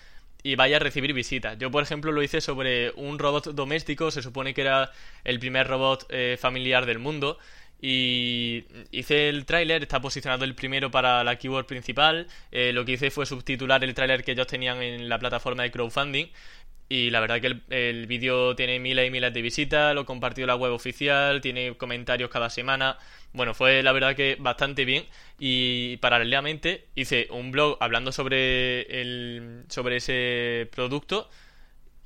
y 0.43 0.55
vaya 0.55 0.77
a 0.77 0.81
recibir 0.81 1.12
visitas. 1.12 1.59
Yo, 1.59 1.71
por 1.71 1.83
ejemplo, 1.83 2.12
lo 2.12 2.23
hice 2.23 2.41
sobre 2.41 2.93
un 2.93 3.19
robot 3.19 3.53
doméstico, 3.53 4.11
se 4.11 4.23
supone 4.23 4.55
que 4.55 4.62
era 4.62 4.91
el 5.25 5.39
primer 5.39 5.67
robot 5.67 6.07
eh, 6.09 6.39
familiar 6.41 6.87
del 6.87 6.99
mundo, 6.99 7.39
y 7.80 8.64
hice 8.90 9.28
el 9.28 9.46
tráiler, 9.46 9.82
está 9.82 10.00
posicionado 10.00 10.44
el 10.44 10.54
primero 10.54 10.90
para 10.90 11.25
la 11.25 11.37
keyword 11.37 11.66
principal. 11.66 12.26
Eh, 12.52 12.72
lo 12.72 12.84
que 12.84 12.92
hice 12.92 13.10
fue 13.10 13.25
subtitular 13.26 13.82
el 13.82 13.94
tráiler 13.94 14.22
que 14.22 14.32
ellos 14.32 14.46
tenían 14.46 14.82
en 14.82 15.08
la 15.08 15.18
plataforma 15.18 15.62
de 15.62 15.70
crowdfunding. 15.70 16.26
Y 16.88 17.10
la 17.10 17.20
verdad 17.20 17.40
que 17.40 17.46
el, 17.46 17.62
el 17.70 18.06
vídeo 18.06 18.56
tiene 18.56 18.80
miles 18.80 19.06
y 19.06 19.10
miles 19.10 19.32
de 19.32 19.42
visitas, 19.42 19.94
lo 19.94 20.04
compartió 20.04 20.44
la 20.46 20.56
web 20.56 20.72
oficial, 20.72 21.40
tiene 21.40 21.76
comentarios 21.76 22.30
cada 22.30 22.50
semana. 22.50 22.99
Bueno, 23.32 23.54
fue 23.54 23.82
la 23.82 23.92
verdad 23.92 24.16
que 24.16 24.37
bastante 24.40 24.84
bien. 24.84 25.06
Y 25.38 25.96
paralelamente 25.99 26.88
hice 26.96 27.28
un 27.30 27.52
blog 27.52 27.76
hablando 27.80 28.12
sobre, 28.12 29.00
el, 29.00 29.64
sobre 29.68 29.96
ese 29.96 30.68
producto 30.72 31.30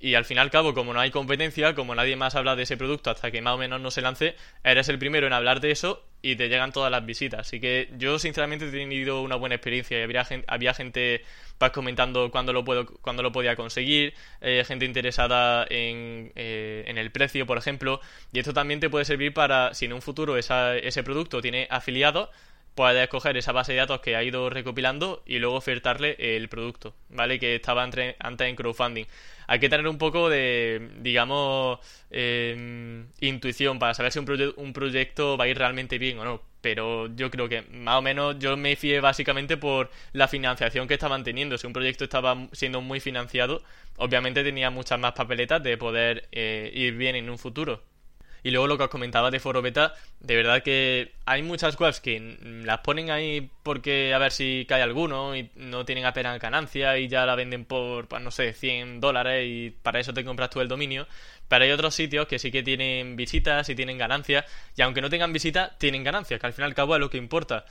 y 0.05 0.17
al 0.17 0.27
fin 0.27 0.37
y 0.37 0.41
al 0.41 0.51
cabo, 0.51 0.75
como 0.75 0.93
no 0.93 1.01
hay 1.01 1.11
competencia, 1.11 1.75
como 1.75 1.95
nadie 1.95 2.15
más 2.15 2.35
habla 2.35 2.57
de 2.57 2.65
ese 2.65 2.77
producto 2.77 3.09
hasta 3.09 3.31
que 3.31 3.41
más 3.41 3.55
o 3.55 3.57
menos 3.57 3.81
no 3.81 3.91
se 3.91 4.03
lance, 4.03 4.37
eres 4.63 4.91
el 4.91 4.99
primero 4.99 5.27
en 5.27 5.33
hablar 5.33 5.61
de 5.61 5.71
eso 5.71 6.05
y 6.21 6.37
te 6.37 6.51
llegan 6.51 6.73
todas 6.73 6.91
las 6.91 7.07
visitas. 7.07 7.41
Así 7.41 7.59
que 7.59 7.89
yo 7.97 8.19
sinceramente 8.19 8.69
he 8.69 8.71
tenido 8.71 9.23
una 9.23 9.37
buena 9.37 9.55
experiencia 9.55 9.99
y 9.99 10.03
había 10.03 10.27
gente, 10.27 10.45
había 10.47 10.75
gente 10.75 11.25
pues, 11.57 11.71
comentando 11.73 12.31
cuándo 12.31 12.53
lo, 12.53 12.67
puedo, 12.67 12.85
cuándo 12.85 13.23
lo 13.23 13.33
podía 13.33 13.57
conseguir, 13.57 14.13
eh, 14.43 14.63
gente 14.67 14.85
interesada 14.85 15.67
en, 15.71 16.33
eh, 16.37 16.85
en, 16.87 16.99
el 16.99 17.11
precio, 17.11 17.47
por 17.47 17.57
ejemplo. 17.57 18.03
Y 18.31 18.41
esto 18.41 18.53
también 18.53 18.81
te 18.81 18.91
puede 18.91 19.07
servir 19.07 19.33
para, 19.33 19.73
si 19.73 19.87
en 19.87 19.95
un 19.95 20.03
futuro 20.03 20.37
ese 20.37 21.03
producto 21.03 21.41
tiene 21.41 21.67
afiliados, 21.71 22.29
puedes 22.75 23.09
coger 23.09 23.37
esa 23.37 23.53
base 23.53 23.73
de 23.73 23.79
datos 23.79 24.01
que 24.01 24.17
ha 24.17 24.23
ido 24.23 24.51
recopilando 24.51 25.23
y 25.27 25.39
luego 25.39 25.57
ofertarle 25.57 26.17
el 26.19 26.49
producto, 26.49 26.95
¿vale? 27.09 27.39
Que 27.39 27.55
estaba 27.57 27.83
antes 27.83 28.17
en 28.19 28.57
crowdfunding. 28.57 29.07
Hay 29.47 29.59
que 29.61 29.69
tener 29.69 29.87
un 29.89 29.99
poco 29.99 30.29
de, 30.29 30.91
digamos, 31.01 31.79
em, 32.11 33.07
intuición 33.21 33.79
para 33.79 33.95
saber 33.95 34.13
si 34.13 34.19
un, 34.19 34.55
un 34.57 34.73
proyecto 34.73 35.37
va 35.37 35.45
a 35.45 35.49
ir 35.49 35.59
realmente 35.59 35.99
bien 35.99 36.19
o 36.19 36.25
no. 36.25 36.43
Pero 36.61 37.15
yo 37.15 37.31
creo 37.31 37.49
que 37.49 37.63
más 37.63 37.97
o 37.99 38.03
menos 38.03 38.39
yo 38.39 38.57
me 38.57 38.75
fié 38.77 39.01
básicamente 39.01 39.57
por 39.59 39.91
la 40.13 40.29
financiación 40.29 40.89
que 40.89 40.95
estaban 40.95 41.23
teniendo. 41.25 41.59
Si 41.59 41.67
un 41.67 41.75
proyecto 41.75 42.05
estaba 42.05 42.49
siendo 42.53 42.81
muy 42.81 43.01
financiado, 43.01 43.63
obviamente 43.97 44.43
tenía 44.43 44.71
muchas 44.71 44.99
más 44.99 45.13
papeletas 45.13 45.63
de 45.63 45.77
poder 45.77 46.29
eh, 46.33 46.71
ir 46.75 46.95
bien 46.95 47.17
en 47.17 47.29
un 47.31 47.39
futuro. 47.39 47.83
Y 48.45 48.51
luego 48.51 48.67
lo 48.67 48.77
que 48.77 48.85
os 48.85 48.91
comentaba 48.91 49.31
de 49.31 49.41
Foro 49.41 49.63
Beta, 49.63 49.95
de 50.21 50.37
verdad 50.37 50.63
que 50.63 51.13
hay 51.25 51.43
muchas 51.43 51.81
webs 51.81 52.01
que 52.01 52.37
las 52.63 52.79
ponen 52.81 53.11
ahí 53.11 53.51
porque 53.63 54.13
a 54.13 54.19
ver 54.19 54.33
si 54.33 54.67
cae 54.69 54.83
alguno 54.83 55.35
y 55.35 55.51
no 55.57 55.87
tienen 55.87 56.05
apenas 56.05 56.39
ganancia 56.39 56.99
y 56.99 57.09
ya 57.09 57.25
la 57.25 57.37
venden 57.37 57.65
por, 57.65 58.07
pues, 58.07 58.21
no 58.21 58.31
sé, 58.31 58.53
100 58.53 59.01
dólares 59.01 59.47
y 59.49 59.71
para 59.71 59.99
eso 59.99 60.13
te 60.13 60.27
compras 60.27 60.51
tú 60.51 60.61
el 60.61 60.69
dominio. 60.69 61.09
Pero 61.49 61.65
hay 61.65 61.71
otros 61.71 61.95
sitios 61.95 62.27
que 62.27 62.39
sí 62.39 62.53
que 62.53 62.63
tienen 62.63 63.17
visitas 63.17 63.67
y 63.71 63.75
tienen 63.75 63.97
ganancias 63.97 64.45
y 64.77 64.83
aunque 64.83 65.01
no 65.01 65.09
tengan 65.09 65.33
visitas, 65.33 65.79
tienen 65.79 66.05
ganancias, 66.05 66.39
que 66.39 66.47
al 66.47 66.53
fin 66.53 66.65
y 66.65 66.67
al 66.67 66.75
cabo 66.75 66.95
es 66.95 67.01
lo 67.01 67.09
que 67.09 67.17
importa. 67.17 67.65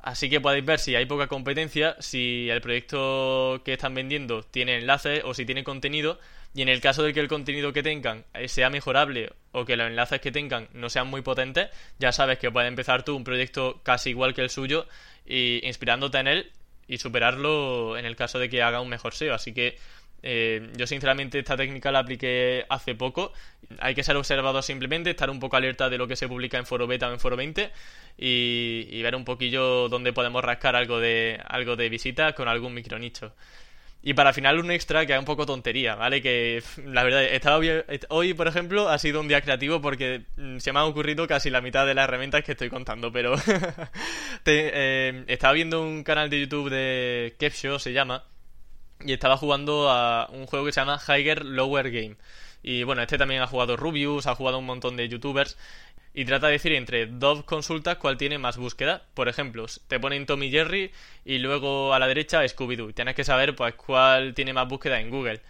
Así 0.00 0.30
que 0.30 0.40
podéis 0.40 0.64
ver 0.64 0.78
si 0.78 0.94
hay 0.94 1.06
poca 1.06 1.26
competencia, 1.26 1.96
si 1.98 2.48
el 2.50 2.60
proyecto 2.60 3.62
que 3.64 3.74
están 3.74 3.94
vendiendo 3.94 4.42
tiene 4.42 4.76
enlaces 4.76 5.22
o 5.24 5.34
si 5.34 5.44
tiene 5.44 5.64
contenido. 5.64 6.18
Y 6.54 6.62
en 6.62 6.68
el 6.68 6.80
caso 6.80 7.02
de 7.02 7.12
que 7.12 7.20
el 7.20 7.28
contenido 7.28 7.72
que 7.72 7.82
tengan 7.82 8.24
eh, 8.34 8.48
sea 8.48 8.70
mejorable 8.70 9.32
o 9.52 9.64
que 9.64 9.76
los 9.76 9.86
enlaces 9.86 10.20
que 10.20 10.32
tengan 10.32 10.68
no 10.72 10.88
sean 10.88 11.08
muy 11.08 11.22
potentes, 11.22 11.68
ya 11.98 12.12
sabes 12.12 12.38
que 12.38 12.50
puedes 12.50 12.68
empezar 12.68 13.04
tú 13.04 13.16
un 13.16 13.24
proyecto 13.24 13.80
casi 13.82 14.10
igual 14.10 14.34
que 14.34 14.42
el 14.42 14.50
suyo 14.50 14.86
y 15.26 15.60
inspirándote 15.66 16.18
en 16.18 16.28
él 16.28 16.52
y 16.86 16.98
superarlo 16.98 17.98
en 17.98 18.06
el 18.06 18.16
caso 18.16 18.38
de 18.38 18.48
que 18.48 18.62
haga 18.62 18.80
un 18.80 18.88
mejor 18.88 19.14
SEO. 19.14 19.34
Así 19.34 19.52
que 19.52 19.76
eh, 20.22 20.70
yo 20.76 20.86
sinceramente 20.86 21.38
esta 21.38 21.56
técnica 21.56 21.92
la 21.92 22.00
apliqué 22.00 22.64
hace 22.68 22.94
poco. 22.94 23.32
Hay 23.78 23.94
que 23.94 24.02
ser 24.02 24.16
observado 24.16 24.62
simplemente, 24.62 25.10
estar 25.10 25.30
un 25.30 25.40
poco 25.40 25.56
alerta 25.56 25.88
de 25.88 25.98
lo 25.98 26.08
que 26.08 26.16
se 26.16 26.28
publica 26.28 26.58
en 26.58 26.66
Foro 26.66 26.86
Beta 26.86 27.08
o 27.08 27.12
en 27.12 27.20
Foro 27.20 27.36
20 27.36 27.70
y, 28.18 29.02
ver 29.02 29.14
un 29.14 29.24
poquillo 29.24 29.88
dónde 29.88 30.12
podemos 30.12 30.44
rascar 30.44 30.76
algo 30.76 30.98
de, 31.00 31.40
algo 31.46 31.76
de 31.76 31.88
visita 31.88 32.32
con 32.32 32.48
algún 32.48 32.74
micronicho. 32.74 33.32
Y 34.00 34.14
para 34.14 34.32
final 34.32 34.60
un 34.60 34.70
extra 34.70 35.06
que 35.06 35.12
es 35.12 35.18
un 35.18 35.24
poco 35.24 35.44
tontería, 35.44 35.96
¿vale? 35.96 36.22
Que 36.22 36.62
la 36.84 37.02
verdad, 37.02 37.24
estaba 37.24 37.60
hoy 38.10 38.32
por 38.32 38.46
ejemplo 38.46 38.88
ha 38.88 38.96
sido 38.98 39.20
un 39.20 39.26
día 39.26 39.40
creativo 39.40 39.80
porque 39.80 40.22
mm, 40.36 40.58
se 40.58 40.72
me 40.72 40.78
ha 40.78 40.84
ocurrido 40.84 41.26
casi 41.26 41.50
la 41.50 41.60
mitad 41.60 41.84
de 41.84 41.94
las 41.94 42.04
herramientas 42.04 42.44
que 42.44 42.52
estoy 42.52 42.70
contando, 42.70 43.12
pero 43.12 43.34
eh, 44.46 45.24
estaba 45.26 45.52
viendo 45.52 45.82
un 45.82 46.04
canal 46.04 46.30
de 46.30 46.40
YouTube 46.40 46.70
de 46.70 47.34
Kevshow, 47.38 47.80
se 47.80 47.92
llama, 47.92 48.24
y 49.04 49.12
estaba 49.12 49.36
jugando 49.36 49.90
a 49.90 50.28
un 50.32 50.46
juego 50.46 50.66
que 50.66 50.72
se 50.72 50.80
llama 50.80 51.00
Higher 51.06 51.44
Lower 51.44 51.90
Game. 51.90 52.16
Y 52.62 52.82
bueno, 52.82 53.02
este 53.02 53.18
también 53.18 53.42
ha 53.42 53.46
jugado 53.46 53.76
Rubius, 53.76 54.26
ha 54.26 54.34
jugado 54.34 54.58
un 54.58 54.66
montón 54.66 54.96
de 54.96 55.08
youtubers. 55.08 55.56
Y 56.14 56.24
trata 56.24 56.46
de 56.46 56.54
decir 56.54 56.72
entre 56.72 57.06
dos 57.06 57.44
consultas 57.44 57.98
cuál 57.98 58.16
tiene 58.16 58.38
más 58.38 58.56
búsqueda. 58.56 59.04
Por 59.14 59.28
ejemplo, 59.28 59.66
te 59.86 60.00
ponen 60.00 60.26
Tommy 60.26 60.50
Jerry 60.50 60.90
y 61.24 61.38
luego 61.38 61.94
a 61.94 61.98
la 61.98 62.08
derecha 62.08 62.42
Scooby-Doo. 62.44 62.92
Tienes 62.94 63.14
que 63.14 63.24
saber 63.24 63.54
pues 63.54 63.74
cuál 63.74 64.34
tiene 64.34 64.52
más 64.52 64.66
búsqueda 64.68 65.00
en 65.00 65.10
Google. 65.10 65.40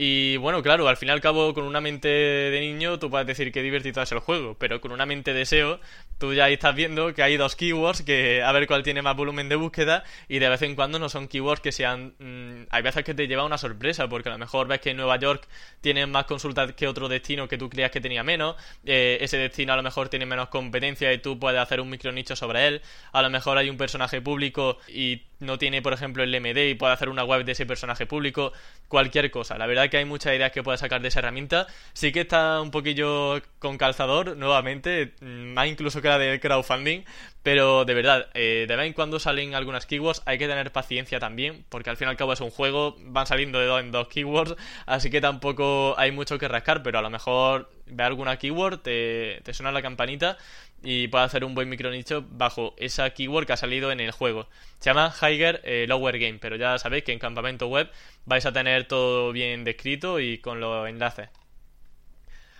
Y 0.00 0.36
bueno, 0.36 0.62
claro, 0.62 0.86
al 0.86 0.96
fin 0.96 1.08
y 1.08 1.10
al 1.10 1.20
cabo, 1.20 1.52
con 1.52 1.64
una 1.64 1.80
mente 1.80 2.06
de 2.06 2.60
niño, 2.60 3.00
tú 3.00 3.10
puedes 3.10 3.26
decir 3.26 3.50
que 3.50 3.64
divertido 3.64 4.00
es 4.00 4.12
el 4.12 4.20
juego, 4.20 4.54
pero 4.56 4.80
con 4.80 4.92
una 4.92 5.06
mente 5.06 5.32
de 5.32 5.44
SEO, 5.44 5.80
tú 6.18 6.34
ya 6.34 6.48
estás 6.48 6.76
viendo 6.76 7.12
que 7.14 7.24
hay 7.24 7.36
dos 7.36 7.56
keywords 7.56 8.02
que 8.02 8.40
a 8.44 8.52
ver 8.52 8.68
cuál 8.68 8.84
tiene 8.84 9.02
más 9.02 9.16
volumen 9.16 9.48
de 9.48 9.56
búsqueda 9.56 10.04
y 10.28 10.38
de 10.38 10.48
vez 10.48 10.62
en 10.62 10.76
cuando 10.76 11.00
no 11.00 11.08
son 11.08 11.26
keywords 11.26 11.60
que 11.60 11.72
sean... 11.72 12.14
Mm, 12.20 12.66
hay 12.70 12.82
veces 12.82 13.02
que 13.02 13.12
te 13.12 13.26
lleva 13.26 13.44
una 13.44 13.58
sorpresa, 13.58 14.08
porque 14.08 14.28
a 14.28 14.32
lo 14.32 14.38
mejor 14.38 14.68
ves 14.68 14.80
que 14.80 14.94
Nueva 14.94 15.16
York 15.18 15.48
tiene 15.80 16.06
más 16.06 16.26
consultas 16.26 16.74
que 16.74 16.86
otro 16.86 17.08
destino 17.08 17.48
que 17.48 17.58
tú 17.58 17.68
creías 17.68 17.90
que 17.90 18.00
tenía 18.00 18.22
menos, 18.22 18.54
eh, 18.84 19.18
ese 19.20 19.36
destino 19.36 19.72
a 19.72 19.76
lo 19.76 19.82
mejor 19.82 20.08
tiene 20.08 20.26
menos 20.26 20.48
competencia 20.48 21.12
y 21.12 21.18
tú 21.18 21.40
puedes 21.40 21.58
hacer 21.58 21.80
un 21.80 21.90
micronicho 21.90 22.36
sobre 22.36 22.68
él, 22.68 22.82
a 23.10 23.20
lo 23.20 23.30
mejor 23.30 23.58
hay 23.58 23.68
un 23.68 23.76
personaje 23.76 24.20
público 24.20 24.78
y 24.86 25.22
no 25.40 25.58
tiene, 25.58 25.82
por 25.82 25.92
ejemplo, 25.92 26.22
el 26.22 26.40
MD 26.40 26.70
y 26.70 26.74
puede 26.74 26.92
hacer 26.92 27.08
una 27.08 27.24
web 27.24 27.44
de 27.44 27.52
ese 27.52 27.66
personaje 27.66 28.06
público, 28.06 28.52
cualquier 28.88 29.30
cosa. 29.30 29.58
La 29.58 29.66
verdad 29.66 29.88
que 29.90 29.98
hay 29.98 30.04
muchas 30.04 30.34
ideas 30.34 30.50
que 30.50 30.62
puedes 30.62 30.80
sacar 30.80 31.00
de 31.00 31.08
esa 31.08 31.20
herramienta. 31.20 31.66
Sí 31.92 32.12
que 32.12 32.20
está 32.20 32.60
un 32.60 32.70
poquillo 32.70 33.40
con 33.58 33.78
calzador, 33.78 34.36
nuevamente, 34.36 35.14
mm, 35.20 35.52
más 35.54 35.68
incluso 35.68 36.02
que 36.02 36.08
la 36.08 36.18
de 36.18 36.40
crowdfunding, 36.40 37.02
pero 37.42 37.84
de 37.84 37.94
verdad, 37.94 38.28
eh, 38.34 38.66
de 38.68 38.76
vez 38.76 38.86
en 38.86 38.92
cuando 38.92 39.18
salen 39.20 39.54
algunas 39.54 39.86
keywords, 39.86 40.22
hay 40.26 40.38
que 40.38 40.48
tener 40.48 40.72
paciencia 40.72 41.20
también, 41.20 41.64
porque 41.68 41.90
al 41.90 41.96
fin 41.96 42.08
y 42.08 42.10
al 42.10 42.16
cabo 42.16 42.32
es 42.32 42.40
un 42.40 42.50
juego, 42.50 42.96
van 43.00 43.26
saliendo 43.26 43.58
de 43.58 43.66
dos 43.66 43.80
en 43.80 43.92
dos 43.92 44.08
keywords, 44.08 44.56
así 44.86 45.10
que 45.10 45.20
tampoco 45.20 45.94
hay 45.98 46.10
mucho 46.12 46.38
que 46.38 46.48
rascar, 46.48 46.82
pero 46.82 46.98
a 46.98 47.02
lo 47.02 47.10
mejor 47.10 47.70
ve 47.86 48.04
alguna 48.04 48.38
keyword, 48.38 48.80
te, 48.80 49.40
te 49.44 49.54
suena 49.54 49.72
la 49.72 49.82
campanita 49.82 50.36
y 50.82 51.08
puede 51.08 51.24
hacer 51.24 51.44
un 51.44 51.54
buen 51.54 51.68
micronicho 51.68 52.24
bajo 52.30 52.74
esa 52.78 53.10
keyword 53.10 53.46
que 53.46 53.52
ha 53.52 53.56
salido 53.56 53.90
en 53.92 54.00
el 54.00 54.12
juego. 54.12 54.48
Se 54.78 54.90
llama 54.90 55.12
Higher 55.20 55.60
eh, 55.64 55.86
Lower 55.88 56.18
Game, 56.18 56.38
pero 56.40 56.56
ya 56.56 56.78
sabéis 56.78 57.04
que 57.04 57.12
en 57.12 57.18
campamento 57.18 57.66
web 57.68 57.90
vais 58.24 58.46
a 58.46 58.52
tener 58.52 58.86
todo 58.86 59.32
bien 59.32 59.64
descrito 59.64 60.20
y 60.20 60.38
con 60.38 60.60
los 60.60 60.88
enlaces. 60.88 61.28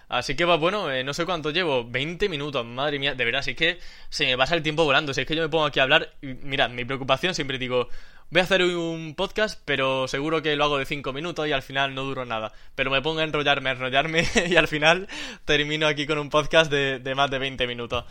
Así 0.09 0.35
que 0.37 0.47
va, 0.47 0.57
bueno, 0.57 0.91
eh, 0.91 1.05
no 1.05 1.13
sé 1.13 1.27
cuánto 1.27 1.51
llevo, 1.51 1.85
20 1.85 2.31
minutos, 2.31 2.65
madre 2.65 2.99
mía, 2.99 3.15
de 3.15 3.25
verdad, 3.27 3.43
si 3.43 3.51
es 3.51 3.57
que 3.57 3.79
se 4.09 4.25
me 4.25 4.39
pasa 4.39 4.55
el 4.55 4.63
tiempo 4.63 4.85
volando, 4.85 5.13
si 5.13 5.21
es 5.21 5.27
que 5.27 5.37
yo 5.37 5.43
me 5.43 5.51
pongo 5.51 5.67
aquí 5.67 5.81
a 5.81 5.83
hablar, 5.83 6.15
y, 6.23 6.29
mirad, 6.29 6.71
mi 6.71 6.87
preocupación 6.87 7.35
siempre 7.35 7.59
digo, 7.59 7.91
voy 8.31 8.41
a 8.41 8.45
hacer 8.45 8.63
un 8.63 9.15
podcast, 9.15 9.61
pero 9.65 10.07
seguro 10.09 10.43
que 10.43 10.57
lo 10.57 10.65
hago 10.65 10.79
de 10.79 10.85
5 10.85 11.13
minutos 11.13 11.47
y 11.49 11.53
al 11.53 11.63
final 11.63 11.95
no 11.95 12.05
duro 12.05 12.25
nada. 12.25 12.53
Pero 12.75 12.91
me 12.91 13.03
pongo 13.03 13.21
a 13.21 13.25
enrollarme, 13.25 13.71
a 13.71 13.73
enrollarme 13.73 14.25
y 14.49 14.57
al 14.57 14.69
final 14.69 15.09
termino 15.45 15.87
aquí 15.87 16.07
con 16.07 16.19
un 16.19 16.31
podcast 16.31 16.71
de, 16.71 16.99
de 16.99 17.15
más 17.15 17.31
de 17.31 17.39
20 17.39 17.67
minutos. 17.67 18.05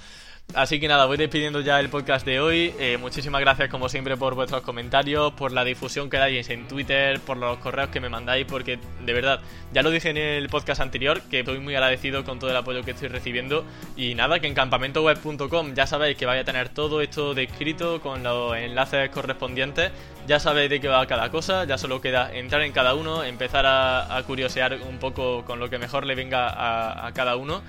Así 0.53 0.79
que 0.79 0.87
nada, 0.87 1.05
voy 1.05 1.17
despidiendo 1.17 1.59
ya 1.59 1.77
el 1.79 1.89
podcast 1.89 2.25
de 2.25 2.39
hoy. 2.39 2.73
Eh, 2.79 2.97
muchísimas 2.97 3.41
gracias 3.41 3.69
como 3.69 3.89
siempre 3.89 4.15
por 4.15 4.33
vuestros 4.33 4.61
comentarios, 4.61 5.33
por 5.33 5.51
la 5.51 5.65
difusión 5.65 6.09
que 6.09 6.17
dais 6.17 6.49
en 6.49 6.67
Twitter, 6.69 7.19
por 7.19 7.35
los 7.35 7.57
correos 7.57 7.89
que 7.89 7.99
me 7.99 8.07
mandáis, 8.07 8.45
porque 8.45 8.79
de 9.05 9.13
verdad, 9.13 9.41
ya 9.73 9.83
lo 9.83 9.91
dije 9.91 10.09
en 10.09 10.17
el 10.17 10.47
podcast 10.47 10.79
anterior, 10.79 11.21
que 11.29 11.41
estoy 11.41 11.59
muy 11.59 11.75
agradecido 11.75 12.23
con 12.23 12.39
todo 12.39 12.49
el 12.49 12.55
apoyo 12.55 12.81
que 12.83 12.91
estoy 12.91 13.09
recibiendo. 13.09 13.65
Y 13.97 14.15
nada, 14.15 14.39
que 14.39 14.47
en 14.47 14.53
campamentoweb.com 14.53 15.75
ya 15.75 15.85
sabéis 15.85 16.17
que 16.17 16.25
vais 16.25 16.41
a 16.41 16.45
tener 16.45 16.69
todo 16.69 17.01
esto 17.01 17.33
descrito 17.33 18.01
con 18.01 18.23
los 18.23 18.55
enlaces 18.55 19.09
correspondientes. 19.09 19.91
Ya 20.27 20.39
sabéis 20.39 20.69
de 20.69 20.79
qué 20.79 20.87
va 20.87 21.05
cada 21.07 21.29
cosa, 21.29 21.65
ya 21.65 21.77
solo 21.77 21.99
queda 21.99 22.33
entrar 22.33 22.61
en 22.61 22.71
cada 22.71 22.95
uno, 22.95 23.23
empezar 23.23 23.65
a, 23.67 24.23
curiosear 24.25 24.79
un 24.89 24.97
poco 24.97 25.43
con 25.43 25.59
lo 25.59 25.69
que 25.69 25.77
mejor 25.77 26.05
le 26.05 26.15
venga 26.15 27.05
a 27.05 27.11
cada 27.13 27.35
uno. 27.35 27.61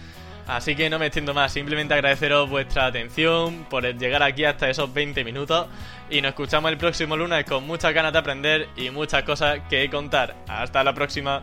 Así 0.48 0.74
que 0.74 0.88
no 0.88 0.98
me 0.98 1.06
extiendo 1.06 1.34
más, 1.34 1.52
simplemente 1.52 1.92
agradeceros 1.92 2.48
vuestra 2.48 2.86
atención 2.86 3.66
por 3.68 3.84
llegar 3.84 4.22
aquí 4.22 4.46
hasta 4.46 4.70
esos 4.70 4.92
20 4.92 5.22
minutos 5.22 5.66
y 6.08 6.22
nos 6.22 6.30
escuchamos 6.30 6.70
el 6.72 6.78
próximo 6.78 7.18
lunes 7.18 7.44
con 7.44 7.66
muchas 7.66 7.92
ganas 7.92 8.14
de 8.14 8.18
aprender 8.18 8.68
y 8.74 8.88
muchas 8.88 9.24
cosas 9.24 9.60
que 9.68 9.90
contar. 9.90 10.34
Hasta 10.48 10.82
la 10.82 10.94
próxima. 10.94 11.42